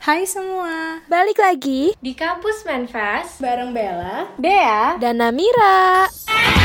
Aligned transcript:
Hai 0.00 0.24
semua, 0.24 1.04
Balik 1.12 1.36
lagi 1.36 1.92
Di 2.00 2.16
kampus 2.16 2.64
Manfast 2.64 3.36
bareng 3.36 3.76
Bella. 3.76 4.32
Dea 4.40 4.96
dan 4.96 5.20
Namira. 5.20 6.08
Seupah 6.08 6.59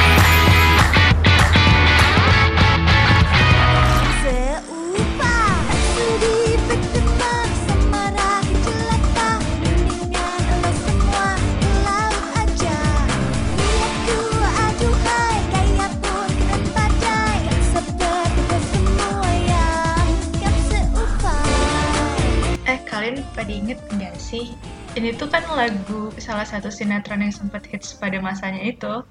pada 23.35 23.51
inget 23.51 23.77
nggak 23.91 24.15
sih? 24.15 24.55
Ini 24.95 25.11
tuh 25.19 25.27
kan 25.27 25.43
lagu 25.51 26.09
salah 26.17 26.47
satu 26.47 26.71
sinetron 26.71 27.19
yang 27.19 27.35
sempat 27.35 27.67
hits 27.67 27.93
pada 27.99 28.17
masanya 28.23 28.63
itu. 28.63 29.03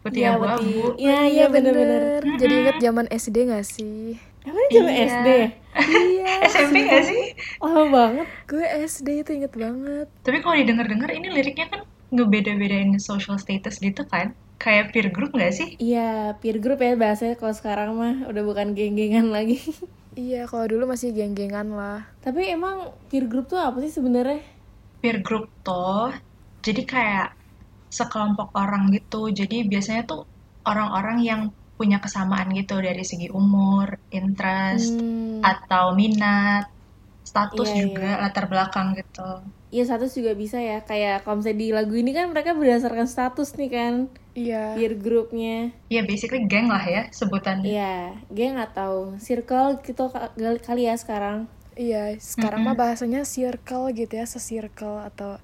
Putih 0.00 0.22
Iya, 0.22 0.38
Abu-Abu. 0.38 0.94
Iya 0.96 1.18
iya 1.26 1.44
bener-bener 1.50 2.22
Jadi 2.38 2.54
inget 2.62 2.76
zaman 2.78 3.06
SD 3.10 3.36
gak 3.50 3.66
sih? 3.66 4.14
Emang 4.46 4.66
zaman 4.70 4.92
Iya. 4.94 5.06
SD 5.10 5.28
ya? 5.28 5.48
iya. 5.82 6.30
SMP 6.54 6.74
nggak 6.86 7.04
sih? 7.04 7.22
Lama 7.58 7.82
banget 7.90 8.28
Gue 8.46 8.64
SD 8.86 9.08
itu 9.26 9.30
inget 9.34 9.52
banget. 9.52 10.06
Tapi 10.22 10.38
kalau 10.40 10.54
didengar-dengar 10.54 11.10
ini 11.10 11.26
liriknya 11.28 11.66
kan 11.68 11.80
ngebeda-bedain 12.14 12.94
social 13.02 13.34
status 13.36 13.82
gitu 13.82 14.06
kan? 14.06 14.30
Kayak 14.56 14.94
peer 14.94 15.10
group 15.10 15.34
nggak 15.34 15.52
sih? 15.52 15.74
Iya 15.76 16.38
peer 16.38 16.62
group 16.62 16.78
ya 16.78 16.94
bahasanya 16.94 17.34
kalau 17.34 17.52
sekarang 17.52 17.98
mah 17.98 18.30
udah 18.30 18.42
bukan 18.46 18.72
geng-gengan 18.72 19.34
lagi 19.34 19.58
Iya, 20.22 20.40
kalau 20.50 20.66
dulu 20.72 20.84
masih 20.92 21.08
geng-gengan 21.16 21.68
lah. 21.78 21.98
Tapi 22.24 22.40
emang 22.56 22.76
peer 23.08 23.24
group 23.30 23.44
tuh 23.52 23.60
apa 23.68 23.78
sih 23.84 23.92
sebenarnya? 23.96 24.40
Peer 25.00 25.16
group 25.26 25.46
tuh 25.66 26.04
jadi 26.66 26.82
kayak 26.92 27.26
sekelompok 27.98 28.48
orang 28.62 28.82
gitu. 28.96 29.16
Jadi 29.40 29.56
biasanya 29.72 30.02
tuh 30.10 30.22
orang-orang 30.70 31.18
yang 31.30 31.40
punya 31.78 31.98
kesamaan 32.04 32.48
gitu 32.58 32.74
dari 32.88 33.02
segi 33.10 33.28
umur, 33.40 33.88
interest, 34.18 34.92
Hmm, 34.96 35.50
atau 35.52 35.84
minat, 36.00 36.64
status 37.30 37.68
Iya, 37.68 37.76
juga, 37.82 38.06
latar 38.22 38.44
belakang 38.52 38.88
gitu. 39.00 39.20
Iya 39.76 39.84
status 39.84 40.16
juga 40.16 40.32
bisa 40.32 40.56
ya 40.56 40.80
Kayak 40.80 41.28
kalau 41.28 41.44
misalnya 41.44 41.60
di 41.60 41.68
lagu 41.68 41.92
ini 41.92 42.16
kan 42.16 42.32
mereka 42.32 42.56
berdasarkan 42.56 43.04
status 43.04 43.60
nih 43.60 43.68
kan 43.68 43.94
Iya. 44.32 44.72
Peer 44.72 44.96
groupnya 44.96 45.76
Ya 45.92 46.00
basically 46.00 46.48
geng 46.48 46.72
lah 46.72 46.80
ya 46.80 47.12
sebutannya. 47.12 47.68
Iya 47.68 47.96
geng 48.32 48.56
atau 48.56 49.20
circle 49.20 49.84
gitu 49.84 50.08
ka- 50.08 50.32
kali 50.64 50.88
ya 50.88 50.96
sekarang 50.96 51.52
Iya, 51.76 52.16
sekarang 52.16 52.64
mah 52.64 52.72
bahasanya 52.72 53.28
circle 53.28 53.92
gitu 53.92 54.16
ya, 54.16 54.24
se-circle 54.24 54.96
atau 54.96 55.36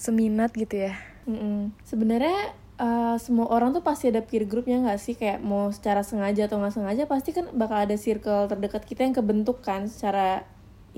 seminat 0.00 0.56
gitu 0.56 0.88
ya. 0.88 0.96
Mm-mm. 1.28 1.76
Sebenarnya 1.84 2.56
eh, 2.80 3.16
semua 3.20 3.52
orang 3.52 3.76
tuh 3.76 3.84
pasti 3.84 4.08
ada 4.08 4.24
peer 4.24 4.48
groupnya 4.48 4.80
nggak 4.80 4.96
sih 4.96 5.12
kayak 5.12 5.44
mau 5.44 5.68
secara 5.68 6.00
sengaja 6.00 6.48
atau 6.48 6.56
nggak 6.56 6.72
sengaja 6.72 7.04
pasti 7.04 7.36
kan 7.36 7.52
bakal 7.52 7.84
ada 7.84 8.00
circle 8.00 8.48
terdekat 8.48 8.88
kita 8.88 9.04
yang 9.04 9.12
kebentuk 9.12 9.60
kan 9.60 9.84
secara 9.92 10.48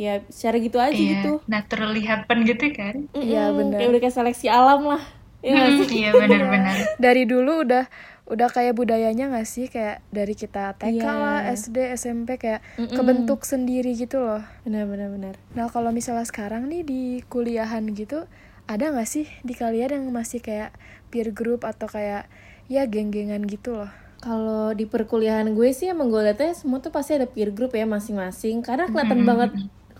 ya 0.00 0.24
secara 0.32 0.56
gitu 0.56 0.80
aja 0.80 0.96
Iya, 0.96 1.12
gitu. 1.14 1.32
naturally 1.44 2.00
happen 2.02 2.48
gitu 2.48 2.72
kan. 2.72 3.04
Iya, 3.12 3.52
Mm-mm, 3.52 3.56
bener. 3.60 3.76
Kayak 3.76 3.90
udah 3.92 4.00
kayak 4.00 4.16
seleksi 4.16 4.46
alam 4.48 4.80
lah. 4.88 5.02
Ya 5.40 5.68
sih? 5.68 6.00
Iya 6.00 6.10
benar-benar. 6.14 6.76
Dari 7.04 7.24
dulu 7.24 7.68
udah 7.68 7.84
udah 8.24 8.46
kayak 8.46 8.78
budayanya 8.78 9.26
gak 9.28 9.42
sih 9.44 9.66
kayak 9.66 10.06
dari 10.08 10.32
kita 10.32 10.78
TK 10.78 10.96
Iya. 10.96 11.10
lah, 11.10 11.38
SD, 11.50 11.76
SMP 11.92 12.38
kayak 12.38 12.62
Mm-mm. 12.78 12.94
kebentuk 12.94 13.42
sendiri 13.42 13.92
gitu 13.92 14.16
loh. 14.18 14.40
Benar 14.62 14.86
benar 14.86 15.10
benar. 15.10 15.34
Nah 15.52 15.66
kalau 15.66 15.90
misalnya 15.90 16.22
sekarang 16.22 16.64
nih 16.64 16.80
di 16.80 17.02
kuliahan 17.26 17.84
gitu, 17.90 18.24
ada 18.64 18.84
nggak 18.86 19.04
sih 19.04 19.26
di 19.40 19.52
kalian 19.52 19.98
yang 19.98 20.04
masih 20.08 20.38
kayak 20.38 20.70
peer 21.08 21.28
group 21.30 21.66
atau 21.66 21.84
kayak 21.84 22.30
ya 22.66 22.86
geng-gengan 22.86 23.42
gitu 23.44 23.74
loh? 23.74 23.90
Kalau 24.20 24.70
di 24.72 24.86
perkuliahan 24.86 25.50
gue 25.50 25.72
sih 25.72 25.88
emang 25.88 26.06
gue 26.06 26.22
liatnya 26.22 26.54
semua 26.54 26.78
tuh 26.78 26.88
pasti 26.88 27.16
ada 27.16 27.26
peer 27.26 27.50
group 27.50 27.72
ya 27.72 27.82
masing-masing 27.82 28.62
karena 28.62 28.86
kelihatan 28.86 29.24
banget 29.24 29.50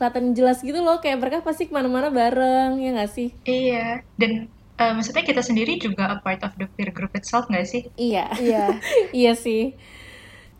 kelihatan 0.01 0.33
jelas 0.33 0.65
gitu 0.65 0.81
loh 0.81 0.97
kayak 1.05 1.21
mereka 1.21 1.45
pasti 1.45 1.69
ke 1.69 1.73
mana-mana 1.77 2.09
bareng 2.09 2.81
ya 2.81 2.97
nggak 2.97 3.13
sih? 3.13 3.29
Iya, 3.45 4.01
dan 4.17 4.49
eh, 4.81 4.93
maksudnya 4.97 5.25
kita 5.29 5.45
sendiri 5.45 5.77
juga 5.77 6.09
a 6.09 6.17
part 6.25 6.41
of 6.41 6.57
the 6.57 6.65
peer 6.73 6.89
group 6.89 7.13
itself 7.13 7.45
nggak 7.53 7.69
sih? 7.69 7.83
Iya. 8.01 8.33
Iya, 8.41 8.65
iya 9.21 9.33
sih. 9.37 9.77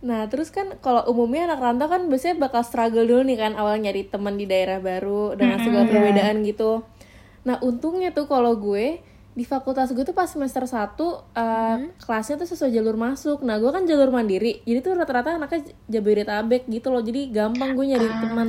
Nah, 0.05 0.29
terus 0.29 0.53
kan 0.53 0.77
kalau 0.85 1.09
umumnya 1.09 1.49
anak 1.49 1.61
rantau 1.65 1.89
kan 1.89 2.09
biasanya 2.13 2.37
bakal 2.37 2.61
struggle 2.65 3.05
dulu 3.09 3.25
nih 3.25 3.39
kan 3.41 3.53
awal 3.57 3.81
nyari 3.81 4.05
teman 4.13 4.37
di 4.37 4.45
daerah 4.45 4.77
baru 4.81 5.33
dengan 5.41 5.57
segala 5.65 5.89
perbedaan 5.89 6.45
gitu. 6.45 6.85
Nah, 7.49 7.57
untungnya 7.65 8.13
tuh 8.13 8.29
kalau 8.29 8.57
gue 8.61 9.01
di 9.31 9.47
fakultas 9.47 9.95
gue 9.95 10.03
tuh 10.03 10.13
pas 10.13 10.27
semester 10.27 10.67
1 10.67 10.99
uh, 10.99 11.17
kelasnya 12.03 12.35
tuh 12.43 12.49
sesuai 12.51 12.75
jalur 12.75 12.99
masuk. 12.99 13.47
Nah, 13.47 13.63
gue 13.63 13.71
kan 13.71 13.87
jalur 13.87 14.11
mandiri. 14.11 14.59
Jadi 14.67 14.79
tuh 14.83 14.99
rata-rata 14.99 15.39
anaknya 15.39 15.71
Jabodetabek 15.87 16.67
gitu 16.67 16.91
loh. 16.91 17.03
Jadi 17.03 17.31
gampang 17.31 17.79
gue 17.79 17.85
nyari 17.95 18.09
teman. 18.11 18.49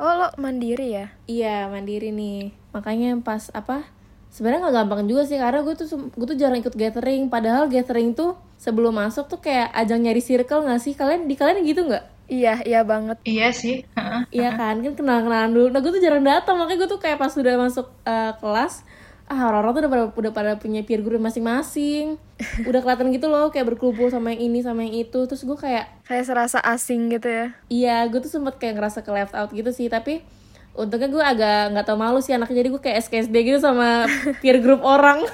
oh 0.00 0.12
lo 0.16 0.28
mandiri 0.38 0.94
ya? 0.94 1.06
Iya, 1.26 1.66
mandiri 1.66 2.14
nih. 2.14 2.54
Makanya 2.70 3.18
pas 3.26 3.50
apa? 3.50 3.90
Sebenarnya 4.30 4.70
nggak 4.70 4.76
gampang 4.86 5.00
juga 5.10 5.26
sih 5.26 5.34
karena 5.34 5.66
gue 5.66 5.74
tuh 5.74 5.86
gue 6.14 6.26
tuh 6.30 6.38
jarang 6.38 6.62
ikut 6.62 6.74
gathering. 6.78 7.26
Padahal 7.26 7.66
gathering 7.66 8.14
tuh 8.14 8.38
sebelum 8.54 8.94
masuk 8.94 9.26
tuh 9.26 9.42
kayak 9.42 9.74
ajang 9.74 10.06
nyari 10.06 10.22
circle 10.22 10.62
nggak 10.62 10.78
sih? 10.78 10.94
Kalian 10.94 11.26
di 11.26 11.34
kalian 11.34 11.66
gitu 11.66 11.90
nggak? 11.90 12.20
Iya, 12.30 12.62
iya 12.62 12.80
banget. 12.86 13.18
Iya 13.26 13.50
sih. 13.50 13.82
heeh. 13.82 14.22
Iya 14.30 14.54
kan, 14.54 14.78
kan 14.86 14.94
kenal-kenalan 14.94 15.50
dulu. 15.50 15.66
Nah 15.74 15.82
gue 15.82 15.92
tuh 15.98 16.02
jarang 16.02 16.22
datang, 16.22 16.54
makanya 16.62 16.86
gue 16.86 16.88
tuh 16.94 17.00
kayak 17.02 17.18
pas 17.18 17.34
sudah 17.34 17.58
masuk 17.58 17.90
eh, 18.06 18.32
kelas, 18.38 18.86
ah 19.30 19.46
orang-orang 19.46 19.72
tuh 19.72 19.80
udah 19.86 19.92
pada, 19.94 20.04
udah 20.10 20.32
pada 20.34 20.52
punya 20.58 20.82
peer 20.82 21.06
group 21.06 21.22
masing-masing. 21.22 22.18
Udah 22.66 22.82
kelihatan 22.82 23.14
gitu 23.14 23.30
loh, 23.30 23.54
kayak 23.54 23.70
berkumpul 23.70 24.10
sama 24.10 24.34
yang 24.34 24.50
ini 24.50 24.58
sama 24.66 24.82
yang 24.82 25.06
itu. 25.06 25.22
Terus 25.30 25.46
gue 25.46 25.54
kayak, 25.54 25.86
Kayak 26.02 26.24
serasa 26.26 26.58
asing 26.58 27.14
gitu 27.14 27.30
ya? 27.30 27.46
iya 27.70 28.02
gue 28.10 28.18
tuh 28.18 28.26
sempet 28.26 28.58
kayak 28.58 28.82
ngerasa 28.82 29.06
ke 29.06 29.10
left 29.14 29.38
out 29.38 29.54
gitu 29.54 29.70
sih. 29.70 29.86
Tapi 29.86 30.26
untungnya 30.74 31.06
gue 31.06 31.22
agak 31.22 31.78
nggak 31.78 31.86
tau 31.86 31.94
malu 31.94 32.18
sih 32.18 32.34
anaknya. 32.34 32.58
Jadi 32.58 32.68
gue 32.74 32.82
kayak 32.82 32.96
SKSD 33.06 33.36
gitu 33.46 33.58
sama 33.62 34.10
peer 34.42 34.58
group 34.58 34.82
orang. 34.82 35.22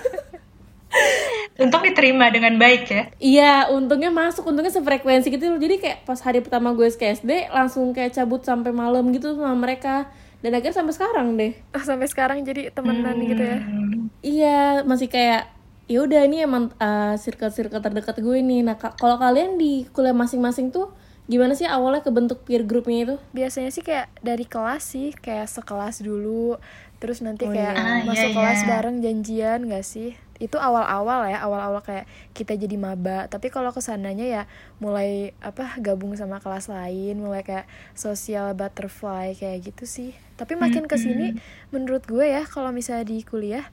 Untung 1.56 1.80
diterima 1.80 2.28
dengan 2.28 2.60
baik 2.60 2.82
ya. 2.92 3.02
Iya, 3.16 3.52
untungnya 3.72 4.12
masuk, 4.12 4.44
untungnya 4.44 4.68
sefrekuensi 4.68 5.32
gitu 5.32 5.48
loh. 5.48 5.56
Jadi 5.56 5.80
kayak 5.80 6.04
pas 6.04 6.20
hari 6.20 6.44
pertama 6.44 6.76
gue 6.76 6.84
SKSD 6.84 7.48
langsung 7.48 7.96
kayak 7.96 8.12
cabut 8.12 8.44
sampai 8.44 8.76
malam 8.76 9.08
gitu 9.08 9.32
sama 9.32 9.56
mereka. 9.56 10.12
Dan 10.46 10.54
akhirnya 10.54 10.78
sampai 10.78 10.94
sekarang 10.94 11.34
deh. 11.34 11.52
Oh, 11.74 11.82
sampai 11.82 12.06
sekarang 12.06 12.38
jadi 12.46 12.70
temenan 12.70 13.18
gitu 13.26 13.42
ya? 13.42 13.58
Hmm, 13.58 14.06
Iya, 14.22 14.86
masih 14.86 15.10
kayak 15.10 15.50
ya 15.90 15.98
udah 16.06 16.20
ini 16.26 16.46
emang 16.46 16.70
uh, 16.78 17.14
circle-circle 17.18 17.82
terdekat 17.82 18.16
gue 18.22 18.38
nih. 18.42 18.62
Nah, 18.62 18.78
ka- 18.78 18.94
kalau 18.94 19.18
kalian 19.18 19.58
di 19.58 19.86
kuliah 19.90 20.14
masing-masing 20.14 20.70
tuh 20.70 20.94
gimana 21.26 21.58
sih 21.58 21.66
awalnya 21.66 22.06
kebentuk 22.06 22.46
peer 22.46 22.62
groupnya 22.62 22.98
itu? 23.10 23.16
Biasanya 23.34 23.70
sih 23.74 23.82
kayak 23.82 24.06
dari 24.22 24.46
kelas 24.46 24.82
sih, 24.94 25.08
kayak 25.14 25.50
sekelas 25.50 26.00
dulu, 26.06 26.56
terus 27.02 27.18
nanti 27.26 27.44
Oh, 27.46 27.52
kayak 27.54 27.74
iya. 27.76 27.82
Ah, 27.82 27.98
masuk 28.06 28.30
iya, 28.30 28.36
kelas 28.38 28.58
iya. 28.62 28.68
bareng 28.70 28.96
janjian 29.04 29.58
gak 29.66 29.84
sih? 29.84 30.14
Itu 30.38 30.60
awal-awal 30.60 31.30
ya, 31.32 31.42
awal-awal 31.44 31.80
kayak 31.80 32.04
kita 32.36 32.56
jadi 32.56 32.76
maba. 32.76 33.26
Tapi 33.26 33.48
kalau 33.48 33.72
ke 33.72 33.80
sananya 33.80 34.26
ya 34.26 34.42
mulai 34.78 35.32
apa 35.40 35.78
gabung 35.80 36.12
sama 36.16 36.40
kelas 36.40 36.68
lain, 36.68 37.20
mulai 37.20 37.42
kayak 37.42 37.66
social 37.96 38.52
butterfly 38.52 39.32
kayak 39.36 39.72
gitu 39.72 39.84
sih. 39.84 40.10
Tapi 40.36 40.56
makin 40.56 40.84
ke 40.84 41.00
sini, 41.00 41.36
menurut 41.72 42.04
gue 42.04 42.28
ya, 42.28 42.44
kalau 42.44 42.68
misalnya 42.68 43.08
di 43.08 43.24
kuliah, 43.24 43.64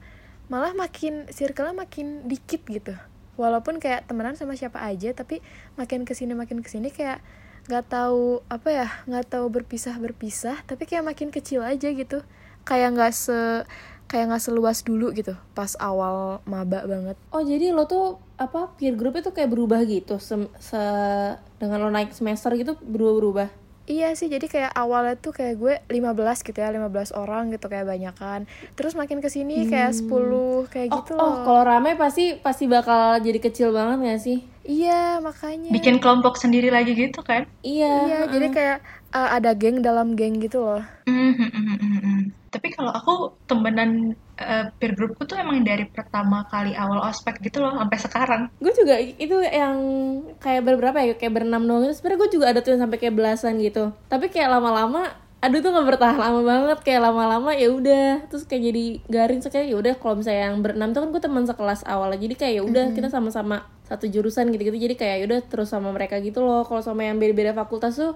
malah 0.48 0.72
makin 0.72 1.28
circle-nya 1.28 1.76
makin 1.76 2.24
dikit 2.24 2.64
gitu. 2.64 2.96
Walaupun 3.36 3.82
kayak 3.82 4.08
temenan 4.08 4.38
sama 4.38 4.56
siapa 4.56 4.80
aja, 4.80 5.12
tapi 5.12 5.44
makin 5.76 6.08
ke 6.08 6.16
sini 6.16 6.32
makin 6.32 6.64
ke 6.64 6.68
sini 6.72 6.88
kayak 6.88 7.20
nggak 7.64 7.88
tahu 7.88 8.44
apa 8.52 8.68
ya 8.68 8.88
nggak 9.08 9.24
tahu 9.32 9.48
berpisah 9.48 9.96
berpisah 9.96 10.60
tapi 10.68 10.84
kayak 10.84 11.00
makin 11.00 11.32
kecil 11.32 11.64
aja 11.64 11.88
gitu 11.96 12.20
kayak 12.68 12.92
nggak 12.92 13.12
se 13.16 13.64
kayak 14.06 14.30
nggak 14.30 14.44
seluas 14.44 14.84
dulu 14.84 15.10
gitu 15.12 15.34
pas 15.52 15.72
awal 15.80 16.38
maba 16.44 16.84
banget 16.84 17.16
Oh, 17.34 17.42
jadi 17.42 17.74
lo 17.74 17.84
tuh 17.84 18.04
apa 18.36 18.70
peer 18.76 18.94
group 18.94 19.14
itu 19.16 19.30
kayak 19.30 19.50
berubah 19.50 19.80
gitu 19.86 20.18
se, 20.18 20.34
se- 20.58 21.36
dengan 21.58 21.78
lo 21.82 21.88
naik 21.90 22.10
semester 22.12 22.50
gitu 22.54 22.74
berubah-berubah. 22.78 23.48
iya 23.84 24.16
sih 24.16 24.32
jadi 24.32 24.46
kayak 24.48 24.72
awalnya 24.72 25.14
tuh 25.20 25.36
kayak 25.36 25.54
gue 25.60 25.74
15 25.92 26.40
gitu 26.40 26.56
ya 26.56 26.72
15 26.72 27.12
orang 27.12 27.52
gitu 27.52 27.68
kayak 27.68 27.84
banyakan 27.84 28.48
terus 28.74 28.96
makin 28.96 29.20
ke 29.20 29.28
sini 29.28 29.68
kayak 29.68 29.92
10 29.92 30.64
kayak 30.72 30.88
Oh, 30.88 30.96
gitu 31.04 31.12
oh, 31.20 31.20
loh 31.20 31.44
kalau 31.44 31.62
rame 31.64 31.92
pasti 31.96 32.36
pasti 32.40 32.64
bakal 32.64 33.20
jadi 33.20 33.38
kecil 33.40 33.72
banget 33.72 33.96
gak 34.00 34.20
sih? 34.20 34.38
iya 34.64 35.20
makanya 35.20 35.68
Bikin 35.76 36.00
kelompok 36.00 36.40
sendiri 36.40 36.72
lagi 36.72 36.96
gitu 36.96 37.20
kan? 37.20 37.44
Iya. 37.60 37.92
iya 38.08 38.18
jadi 38.24 38.48
kayak 38.48 38.78
uh, 39.12 39.28
ada 39.36 39.52
geng 39.52 39.84
dalam 39.84 40.16
geng 40.16 40.40
gitu 40.40 40.64
loh 40.64 40.80
Hmm, 41.04 41.32
hmm, 41.36 41.50
hmm, 41.52 41.76
hmm, 41.76 41.98
hmm. 42.00 42.20
Tapi 42.54 42.70
kalau 42.70 42.94
aku 42.94 43.34
temenan 43.50 44.14
eh, 44.38 44.70
peer 44.78 44.94
groupku 44.94 45.26
tuh 45.26 45.34
emang 45.34 45.66
dari 45.66 45.90
pertama 45.90 46.46
kali 46.46 46.70
awal 46.78 47.02
ospek 47.10 47.42
gitu 47.42 47.58
loh 47.58 47.74
sampai 47.74 47.98
sekarang. 47.98 48.42
Gue 48.62 48.70
juga 48.70 49.02
itu 49.02 49.42
yang 49.42 49.76
kayak 50.38 50.62
berberapa 50.62 50.94
ya 51.02 51.14
kayak 51.18 51.34
berenam 51.34 51.66
doang 51.66 51.90
itu 51.90 51.98
sebenarnya 51.98 52.20
gue 52.22 52.30
juga 52.30 52.46
ada 52.54 52.62
tuh 52.62 52.78
yang 52.78 52.82
sampai 52.86 52.98
kayak 53.02 53.14
belasan 53.18 53.58
gitu. 53.58 53.90
Tapi 54.06 54.30
kayak 54.30 54.54
lama-lama 54.54 55.18
aduh 55.42 55.60
tuh 55.60 55.74
nggak 55.74 55.88
bertahan 55.98 56.18
lama 56.22 56.40
banget. 56.46 56.78
Kayak 56.86 57.00
lama-lama 57.10 57.50
ya 57.58 57.68
udah 57.74 58.06
terus 58.30 58.46
kayak 58.46 58.62
jadi 58.70 58.84
garing. 59.10 59.40
Sekali 59.42 59.74
ya 59.74 59.76
udah 59.82 59.98
kalau 59.98 60.14
misalnya 60.22 60.54
yang 60.54 60.62
berenam 60.62 60.94
tuh 60.94 61.02
kan 61.02 61.10
gue 61.10 61.22
teman 61.26 61.44
sekelas 61.50 61.82
awalnya. 61.90 62.22
Jadi 62.22 62.34
kayak 62.38 62.54
ya 62.54 62.62
udah 62.62 62.84
kita 62.94 63.10
sama-sama 63.10 63.66
satu 63.82 64.06
jurusan 64.06 64.54
gitu-gitu. 64.54 64.78
Jadi 64.78 64.94
kayak 64.94 65.16
ya 65.18 65.24
udah 65.26 65.40
terus 65.42 65.74
sama 65.74 65.90
mereka 65.90 66.22
gitu 66.22 66.38
loh. 66.46 66.62
Kalau 66.62 66.80
sama 66.86 67.02
yang 67.02 67.18
beda-beda 67.18 67.50
fakultas 67.50 67.98
tuh 67.98 68.14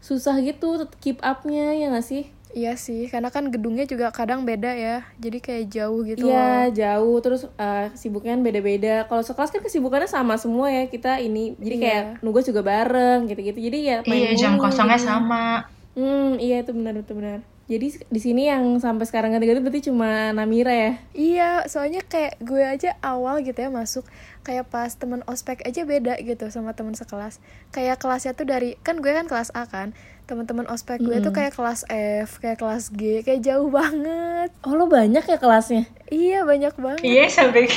susah 0.00 0.40
gitu 0.40 0.88
keep 1.04 1.20
upnya 1.20 1.76
ya 1.76 1.92
gak 1.92 2.04
sih 2.04 2.32
Iya 2.50 2.74
sih, 2.74 3.06
karena 3.06 3.30
kan 3.30 3.46
gedungnya 3.48 3.86
juga 3.86 4.10
kadang 4.10 4.42
beda 4.42 4.74
ya. 4.74 5.06
Jadi 5.16 5.38
kayak 5.38 5.64
jauh 5.70 6.02
gitu 6.02 6.26
Iya 6.26 6.66
loh. 6.66 6.74
jauh 6.74 7.16
terus 7.22 7.42
eh, 7.46 7.86
kesibukannya 7.94 8.34
kan 8.34 8.42
beda-beda. 8.42 8.94
Kalau 9.06 9.22
sekelas 9.22 9.50
kan 9.50 9.62
kesibukannya 9.62 10.10
sama 10.10 10.34
semua 10.34 10.66
ya 10.66 10.84
kita 10.86 11.22
ini. 11.22 11.54
Jadi 11.56 11.74
Iya. 11.78 11.84
kayak 11.86 12.04
nugas 12.20 12.44
juga 12.44 12.62
bareng 12.62 13.30
gitu-gitu. 13.30 13.58
Jadi 13.60 13.78
ya 13.84 13.96
main 14.02 14.22
Iya, 14.26 14.30
jam 14.34 14.52
kosongnya 14.58 14.98
gitu. 14.98 15.06
sama. 15.06 15.62
Hmm 15.94 16.38
iya 16.38 16.62
itu 16.62 16.70
benar 16.70 16.94
itu 16.96 17.12
benar. 17.12 17.42
Jadi 17.70 18.02
di 18.02 18.18
sini 18.20 18.50
yang 18.50 18.82
sampai 18.82 19.06
sekarang 19.06 19.30
ganti-ganti 19.30 19.62
berarti 19.62 19.94
cuma 19.94 20.34
Namira 20.34 20.74
ya. 20.74 20.92
Iya, 21.14 21.50
soalnya 21.70 22.02
kayak 22.02 22.42
gue 22.42 22.66
aja 22.66 22.98
awal 22.98 23.46
gitu 23.46 23.62
ya 23.62 23.70
masuk 23.70 24.02
kayak 24.42 24.66
pas 24.72 24.90
temen 24.98 25.22
ospek 25.30 25.62
aja 25.62 25.86
beda 25.86 26.18
gitu 26.18 26.50
sama 26.50 26.74
temen 26.74 26.98
sekelas. 26.98 27.38
Kayak 27.70 28.02
kelasnya 28.02 28.34
tuh 28.34 28.50
dari 28.50 28.74
kan 28.82 28.98
gue 28.98 29.14
kan 29.14 29.30
kelas 29.30 29.54
A 29.54 29.70
kan. 29.70 29.94
Teman-teman 30.26 30.66
ospek 30.66 30.98
gue 30.98 31.22
tuh 31.22 31.30
kayak 31.30 31.54
kelas 31.54 31.86
F, 32.26 32.42
kayak 32.42 32.58
kelas 32.58 32.90
G, 32.90 33.22
kayak 33.22 33.42
jauh 33.46 33.70
banget. 33.70 34.50
Oh 34.66 34.74
lo 34.74 34.90
banyak 34.90 35.22
ya 35.22 35.38
kelasnya? 35.38 35.86
Iya, 36.10 36.42
banyak 36.42 36.74
banget. 36.74 37.06
Iya, 37.06 37.30
sampai 37.30 37.70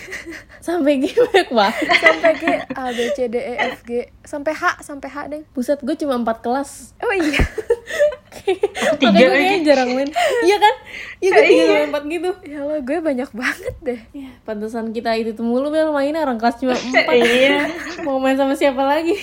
Sampai 0.68 1.00
gimana 1.00 1.48
banget. 1.48 1.88
Sampai 1.96 2.32
G, 2.36 2.44
A, 2.76 2.92
B, 2.92 2.98
C, 3.16 3.18
D, 3.32 3.36
E, 3.40 3.54
F, 3.72 3.84
G, 3.88 4.04
sampai 4.20 4.52
H, 4.52 4.84
sampai 4.84 5.08
H 5.08 5.16
deh. 5.32 5.42
Buset 5.56 5.80
gue 5.80 5.96
cuma 5.96 6.20
empat 6.20 6.44
kelas. 6.44 6.92
Oh 7.00 7.12
iya. 7.16 7.40
tiga 8.42 9.12
Makanya 9.12 9.28
gue 9.28 9.54
lagi. 9.54 9.66
jarang 9.66 9.88
main. 9.92 10.10
iya 10.42 10.56
kan? 10.56 10.74
Iya 11.18 11.30
gue 11.30 11.42
tiga 11.44 11.64
sama 11.64 11.84
empat 11.90 12.02
gitu. 12.06 12.30
Ya 12.44 12.56
Allah, 12.64 12.78
gue 12.80 12.96
banyak 13.00 13.30
banget 13.30 13.74
deh. 13.80 14.00
Ya, 14.12 14.30
pantesan 14.42 14.90
kita 14.90 15.10
itu 15.16 15.30
tuh 15.32 15.44
mulu 15.44 15.68
bel 15.68 15.90
mainnya 15.90 16.22
orang 16.22 16.38
kelas 16.38 16.58
cuma 16.58 16.74
empat. 16.86 17.14
Iya. 17.14 17.68
Mau 18.04 18.18
main 18.18 18.34
sama 18.34 18.54
siapa 18.54 18.80
lagi? 18.80 19.14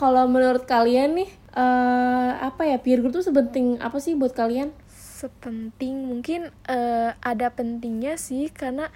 Kalau 0.00 0.26
menurut 0.26 0.64
kalian 0.64 1.14
nih, 1.14 1.30
eh 1.54 2.30
apa 2.40 2.66
ya 2.66 2.80
peer 2.80 2.98
group 2.98 3.14
tuh 3.14 3.22
sepenting 3.22 3.78
apa 3.78 3.98
sih 3.98 4.14
buat 4.14 4.32
kalian? 4.32 4.70
sepenting 5.22 6.10
mungkin 6.10 6.50
eh, 6.66 7.10
ada 7.14 7.46
pentingnya 7.54 8.18
sih 8.18 8.50
karena 8.50 8.90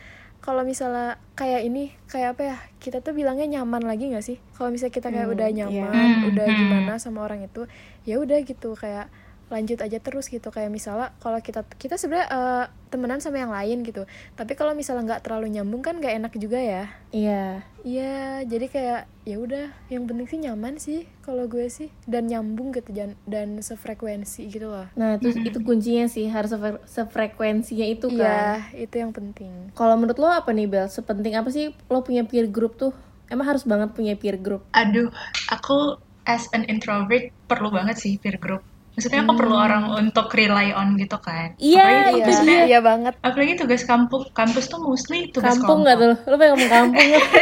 kalau 0.46 0.62
misalnya 0.62 1.18
kayak 1.34 1.66
ini 1.66 1.90
kayak 2.06 2.38
apa 2.38 2.42
ya 2.46 2.56
kita 2.78 3.02
tuh 3.02 3.18
bilangnya 3.18 3.58
nyaman 3.58 3.82
lagi 3.82 4.14
nggak 4.14 4.22
sih 4.22 4.38
kalau 4.54 4.70
misalnya 4.70 4.94
kita 4.94 5.10
kayak 5.10 5.26
udah 5.34 5.48
nyaman 5.50 6.06
Hmm, 6.22 6.28
udah 6.30 6.46
hmm. 6.46 6.58
gimana 6.62 6.92
sama 7.02 7.26
orang 7.26 7.42
itu 7.42 7.66
ya 8.06 8.22
udah 8.22 8.38
gitu 8.46 8.78
kayak 8.78 9.10
lanjut 9.46 9.78
aja 9.78 9.98
terus 10.02 10.26
gitu 10.26 10.50
kayak 10.50 10.74
misalnya 10.74 11.14
kalau 11.22 11.38
kita 11.38 11.62
kita 11.78 11.94
sebenarnya 11.94 12.28
eh, 12.30 12.64
temenan 12.90 13.22
sama 13.22 13.38
yang 13.42 13.52
lain 13.54 13.86
gitu 13.86 14.02
tapi 14.34 14.58
kalau 14.58 14.74
misalnya 14.74 15.14
nggak 15.14 15.22
terlalu 15.26 15.54
nyambung 15.54 15.82
kan 15.86 15.98
nggak 15.98 16.14
enak 16.18 16.32
juga 16.38 16.58
ya 16.58 16.84
Iya. 17.14 17.62
Iya, 17.86 18.42
jadi 18.50 18.66
kayak 18.66 19.00
ya 19.30 19.36
udah, 19.38 19.70
yang 19.94 20.10
penting 20.10 20.26
sih 20.26 20.38
nyaman 20.42 20.74
sih 20.74 21.06
kalau 21.22 21.46
gue 21.46 21.70
sih 21.70 21.86
dan 22.10 22.26
nyambung 22.26 22.74
gitu 22.74 22.90
dan 22.90 23.14
dan 23.30 23.62
sefrekuensi 23.62 24.50
gitu 24.50 24.66
loh. 24.74 24.90
Nah, 24.98 25.14
itu 25.22 25.30
itu 25.30 25.58
kuncinya 25.62 26.10
sih 26.10 26.26
harus 26.26 26.50
sefre- 26.50 26.82
sefrekuensinya 26.82 27.86
itu 27.86 28.10
kan. 28.10 28.58
Iya, 28.66 28.90
itu 28.90 28.94
yang 28.98 29.14
penting. 29.14 29.70
Kalau 29.78 29.94
menurut 29.94 30.18
lo 30.18 30.26
apa 30.26 30.50
nih 30.50 30.66
Bel? 30.66 30.90
Sepenting 30.90 31.38
apa 31.38 31.46
sih 31.54 31.70
lo 31.86 32.02
punya 32.02 32.26
peer 32.26 32.50
group 32.50 32.74
tuh? 32.74 32.90
Emang 33.30 33.46
harus 33.54 33.62
banget 33.62 33.94
punya 33.94 34.18
peer 34.18 34.34
group? 34.34 34.66
Aduh, 34.74 35.06
aku 35.54 36.02
as 36.26 36.50
an 36.50 36.66
introvert 36.66 37.30
perlu 37.46 37.70
banget 37.70 38.02
sih 38.02 38.18
peer 38.18 38.34
group. 38.42 38.66
Maksudnya 38.96 39.20
aku 39.22 39.36
perlu 39.36 39.52
orang 39.52 39.84
untuk 39.92 40.32
rely 40.32 40.72
on 40.72 40.96
gitu 40.96 41.20
kan. 41.20 41.52
Hmm. 41.52 41.60
Iya, 41.60 41.84
itu 41.84 42.16
Iya, 42.16 42.24
maksudnya- 42.24 42.64
iya 42.64 42.80
banget. 42.80 43.14
Apalagi 43.20 43.52
tugas 43.54 43.84
kampus, 43.84 44.32
kampus 44.32 44.64
tuh 44.66 44.80
mostly 44.80 45.28
tugas 45.28 45.52
Kampung 45.52 45.84
nggak 45.84 45.96
tuh? 46.00 46.14
Lo 46.24 46.34
pengen 46.34 46.56
ngomong 46.56 46.70
kampung 46.72 47.04
nggak? 47.04 47.24